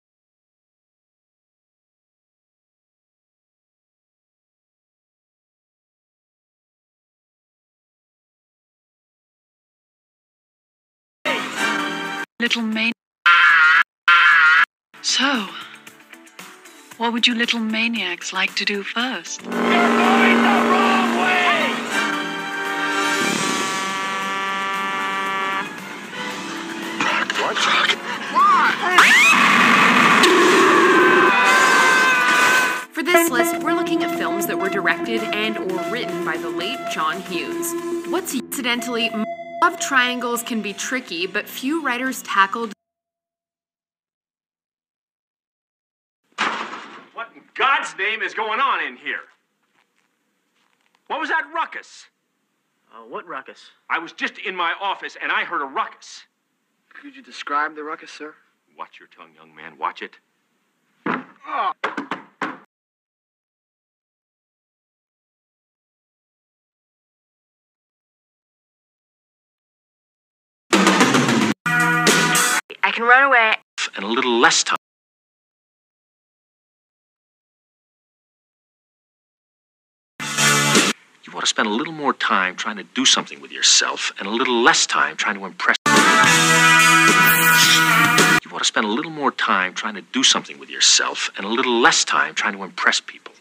[12.42, 12.90] Little man.
[15.00, 15.46] So,
[16.96, 19.42] what would you little maniacs like to do first?
[19.42, 21.52] You're going the wrong way!
[32.90, 36.50] For this list, we're looking at films that were directed and or written by the
[36.50, 37.72] late John Hughes.
[38.10, 39.10] What's incidentally
[39.62, 42.72] love triangles can be tricky, but few writers tackled
[47.14, 49.20] What in God's name is going on in here?
[51.06, 52.06] What was that ruckus?
[52.92, 53.70] Uh, what ruckus?
[53.88, 56.24] I was just in my office and I heard a ruckus.
[56.92, 58.34] Could you describe the ruckus, sir?
[58.76, 59.78] Watch your tongue, young man.
[59.78, 60.16] Watch it.
[61.06, 62.01] I
[73.02, 73.54] can run away.
[73.96, 74.76] And a little less time.
[81.24, 84.28] You ought to spend a little more time trying to do something with yourself and
[84.28, 85.76] a little less time trying to impress.
[88.44, 91.46] You ought to spend a little more time trying to do something with yourself and
[91.46, 93.32] a little less time trying to impress people.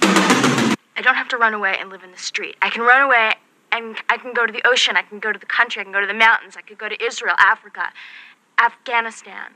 [0.00, 2.56] I don't have to run away and live in the street.
[2.62, 3.32] I can run away
[3.72, 5.92] and I can go to the ocean, I can go to the country, I can
[5.92, 7.90] go to the mountains, I could go to Israel, Africa.
[8.58, 9.50] Afghanistan.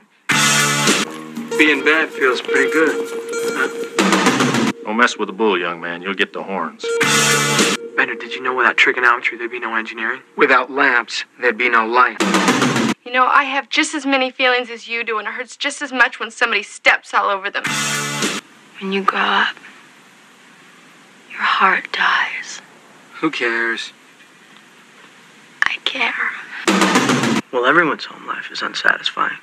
[1.57, 4.73] Being bad feels pretty good.
[4.83, 6.01] Don't mess with the bull, young man.
[6.01, 6.85] You'll get the horns.
[7.95, 10.21] Bender, did you know without trigonometry there'd be no engineering?
[10.35, 12.21] Without lamps, there'd be no light.
[13.03, 15.81] You know, I have just as many feelings as you do, and it hurts just
[15.81, 17.63] as much when somebody steps all over them.
[18.79, 19.55] When you grow up,
[21.31, 22.61] your heart dies.
[23.15, 23.93] Who cares?
[25.63, 26.13] I care.
[27.57, 29.39] Well, everyone's home life is unsatisfying.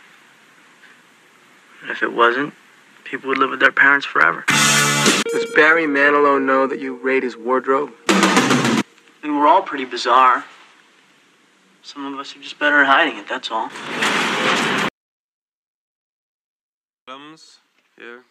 [1.83, 2.55] And if it wasn't,
[3.03, 4.45] people would live with their parents forever.
[4.47, 7.93] Does Barry Manilow know that you raid his wardrobe?
[8.09, 8.83] I
[9.25, 10.45] mean, we're all pretty bizarre.
[11.83, 13.69] Some of us are just better at hiding it, that's all.
[17.09, 17.59] Adams,
[17.99, 18.23] Here.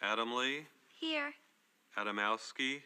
[0.00, 0.66] Adam Lee,
[1.00, 1.34] Here.
[1.98, 2.82] Adamowski.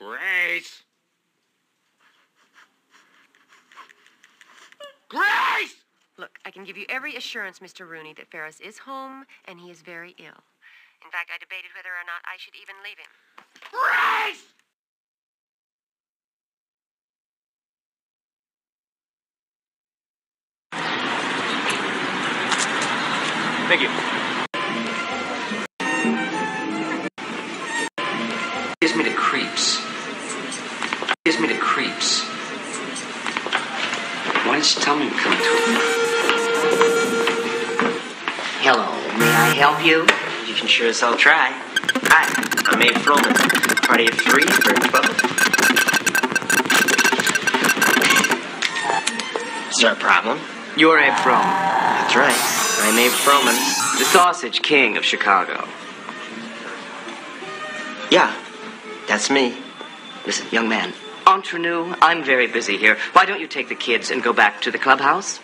[0.00, 0.82] Grace!
[5.10, 5.74] Grace!
[6.16, 7.86] Look, I can give you every assurance, Mr.
[7.86, 10.42] Rooney, that Ferris is home and he is very ill.
[11.04, 13.10] In fact, I debated whether or not I should even leave him.
[13.70, 14.44] Grace!
[23.68, 23.88] Thank you.
[28.80, 29.89] Gives me the creeps.
[34.60, 35.38] Why didn't you tell me to come to
[38.60, 40.02] Hello, may I help you?
[40.46, 41.48] You can sure as hell try.
[41.48, 42.28] Hi,
[42.66, 43.34] I'm Abe Froman.
[43.86, 44.42] Party of three.
[49.70, 50.38] Is there a problem?
[50.76, 51.40] You're Abe Froman.
[51.40, 52.36] That's right.
[52.82, 53.56] I'm Abe Froman.
[53.98, 55.66] The Sausage King of Chicago.
[58.10, 58.36] Yeah,
[59.08, 59.56] that's me.
[60.26, 60.92] Listen, young man.
[61.26, 62.96] Entre nous, I'm very busy here.
[63.12, 65.40] Why don't you take the kids and go back to the clubhouse?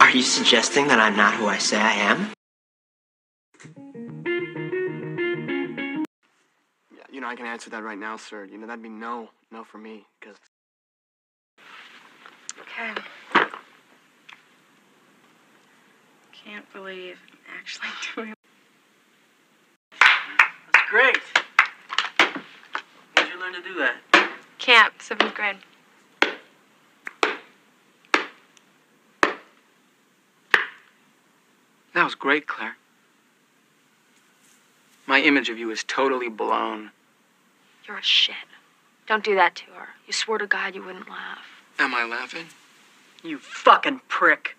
[0.00, 2.32] Are you suggesting that I'm not who I say I am?
[6.92, 8.44] Yeah, you know, I can answer that right now, sir.
[8.44, 9.30] You know, that'd be no.
[9.50, 10.36] No for me, because.
[12.60, 12.92] Okay.
[16.32, 18.34] Can't believe I'm actually doing.
[20.00, 21.43] That's great.
[23.44, 23.78] When'd you learn to do
[24.12, 24.30] that?
[24.58, 25.56] Camp, seventh grade.
[31.92, 32.76] That was great, Claire.
[35.06, 36.90] My image of you is totally blown.
[37.86, 38.34] You're a shit.
[39.06, 39.88] Don't do that to her.
[40.06, 41.44] You swore to God you wouldn't laugh.
[41.78, 42.46] Am I laughing?
[43.22, 44.56] You fucking prick.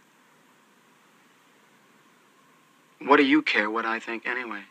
[3.00, 4.62] What do you care what I think anyway?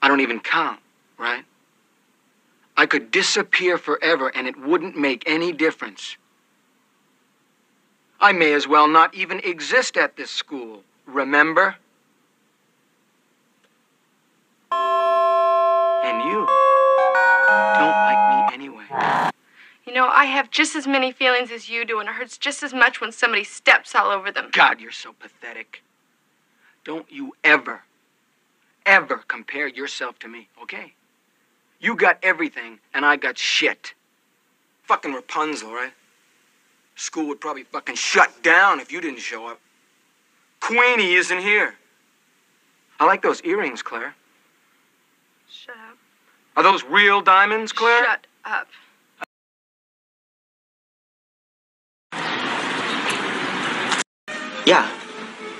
[0.00, 0.80] I don't even count,
[1.18, 1.44] right?
[2.82, 6.16] I could disappear forever and it wouldn't make any difference.
[8.18, 11.76] I may as well not even exist at this school, remember?
[14.72, 16.44] And you
[17.78, 19.30] don't like me anyway.
[19.86, 22.64] You know, I have just as many feelings as you do, and it hurts just
[22.64, 24.48] as much when somebody steps all over them.
[24.50, 25.84] God, you're so pathetic.
[26.82, 27.84] Don't you ever,
[28.84, 30.94] ever compare yourself to me, okay?
[31.82, 33.94] You got everything, and I got shit.
[34.84, 35.92] Fucking Rapunzel, right?
[36.94, 39.60] School would probably fucking shut down if you didn't show up.
[40.60, 41.74] Queenie isn't here.
[43.00, 44.14] I like those earrings, Claire.
[45.50, 45.98] Shut up.
[46.56, 48.04] Are those real diamonds, Claire?
[48.04, 48.68] Shut up.
[54.64, 54.88] Yeah,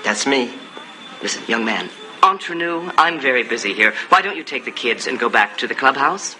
[0.05, 0.53] that's me.
[1.21, 1.89] Listen, young man.
[2.33, 3.93] Entre nous, I'm very busy here.
[4.09, 6.35] Why don't you take the kids and go back to the clubhouse?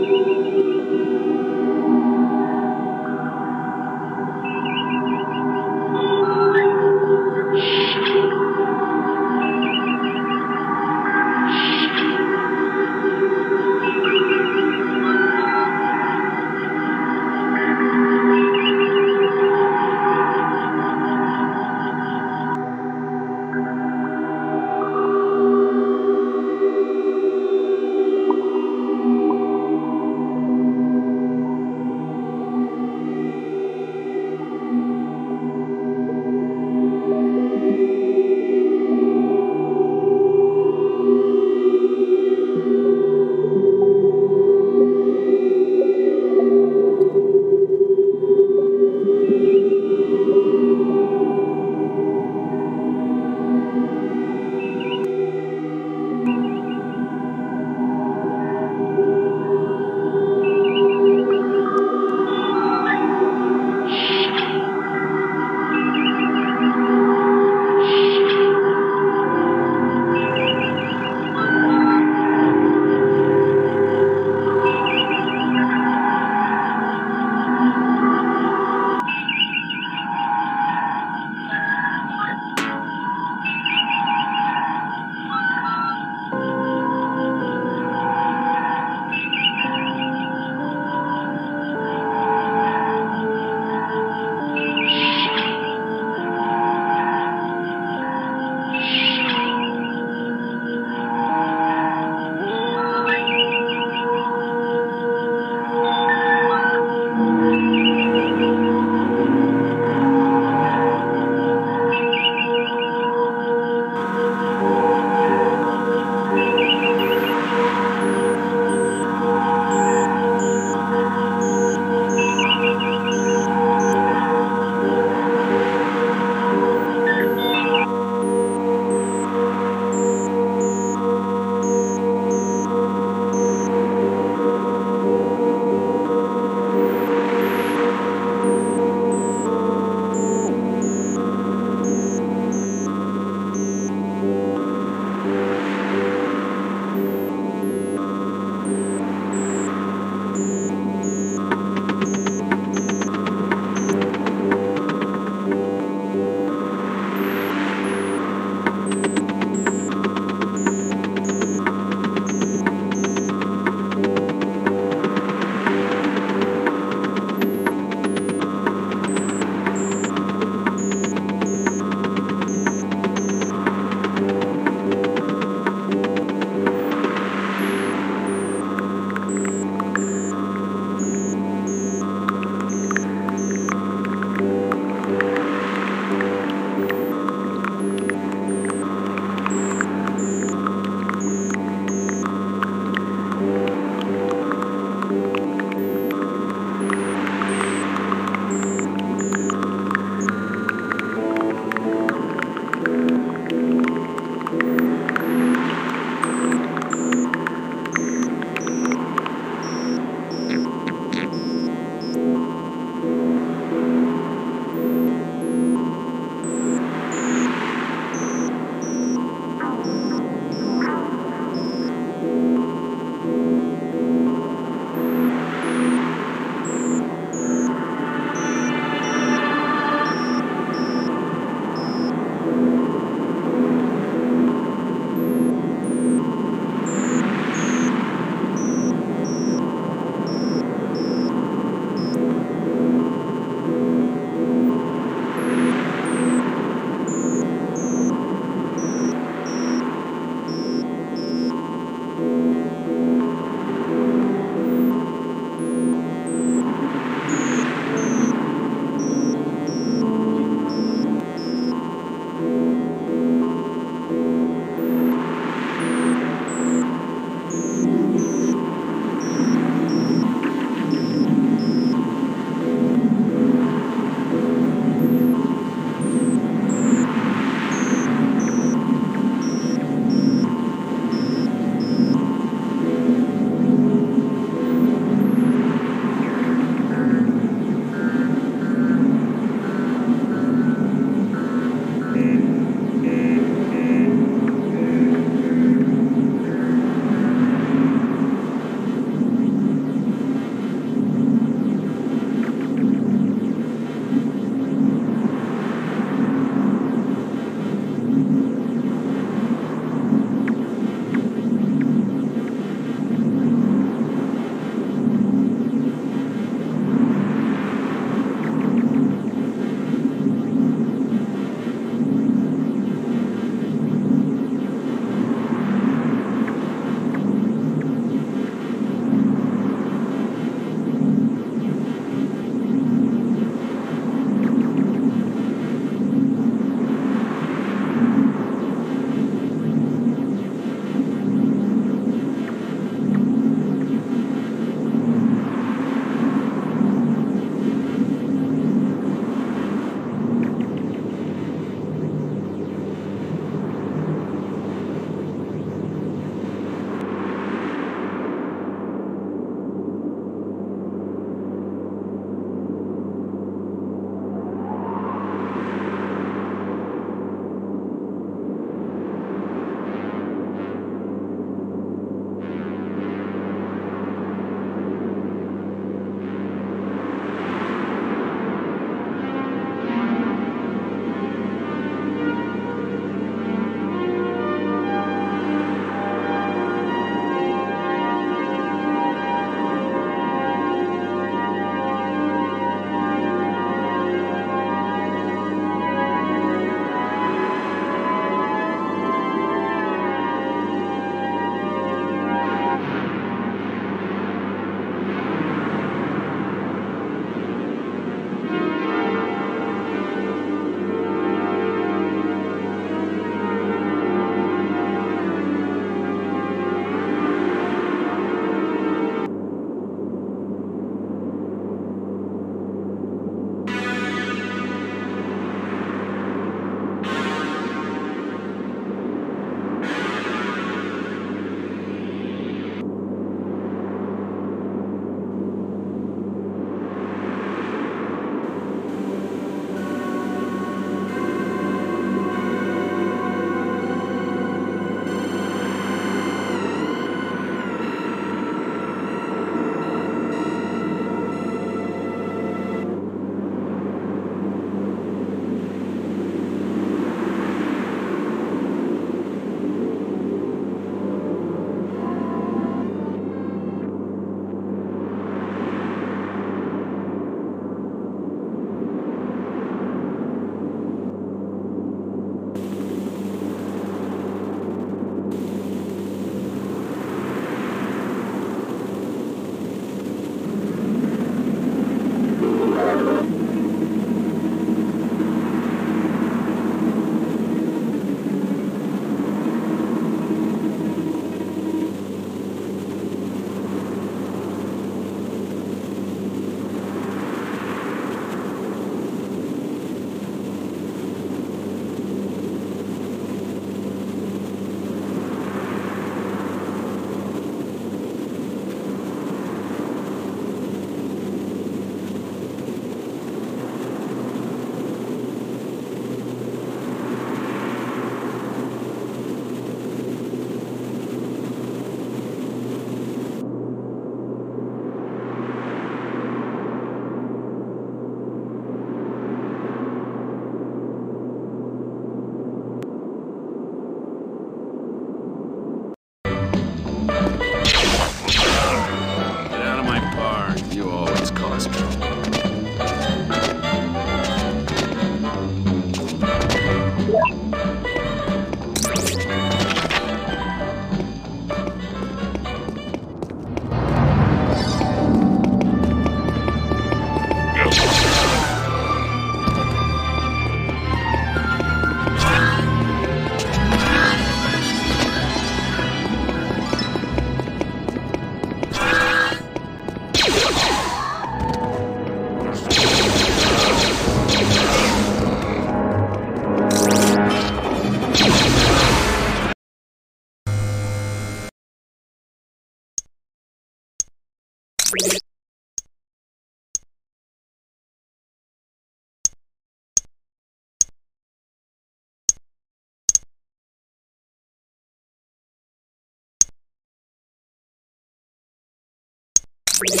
[599.78, 600.00] Excellent,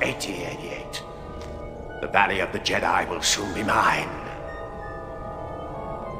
[0.00, 1.02] 8t88.
[2.00, 4.08] The Valley of the Jedi will soon be mine.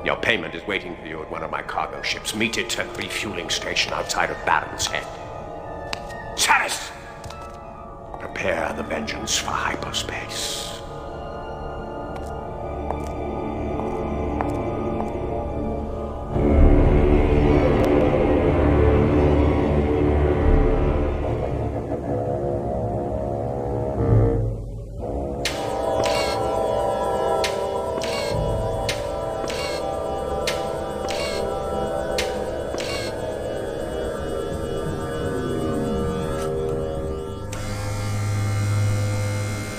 [0.04, 2.34] Your payment is waiting for you at one of my cargo ships.
[2.34, 5.17] Meet it at refueling station outside of Barons Hed.
[8.38, 10.67] Prepare the vengeance for hyperspace.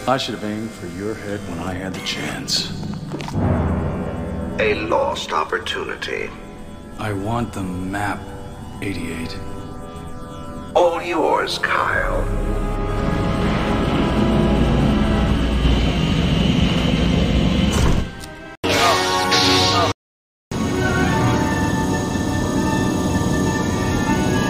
[0.10, 2.72] I should have aimed for your head when I had the chance.
[4.60, 6.32] A lost opportunity.
[6.98, 8.20] I want the map,
[8.82, 9.38] 88.
[10.74, 12.69] All yours, Kyle.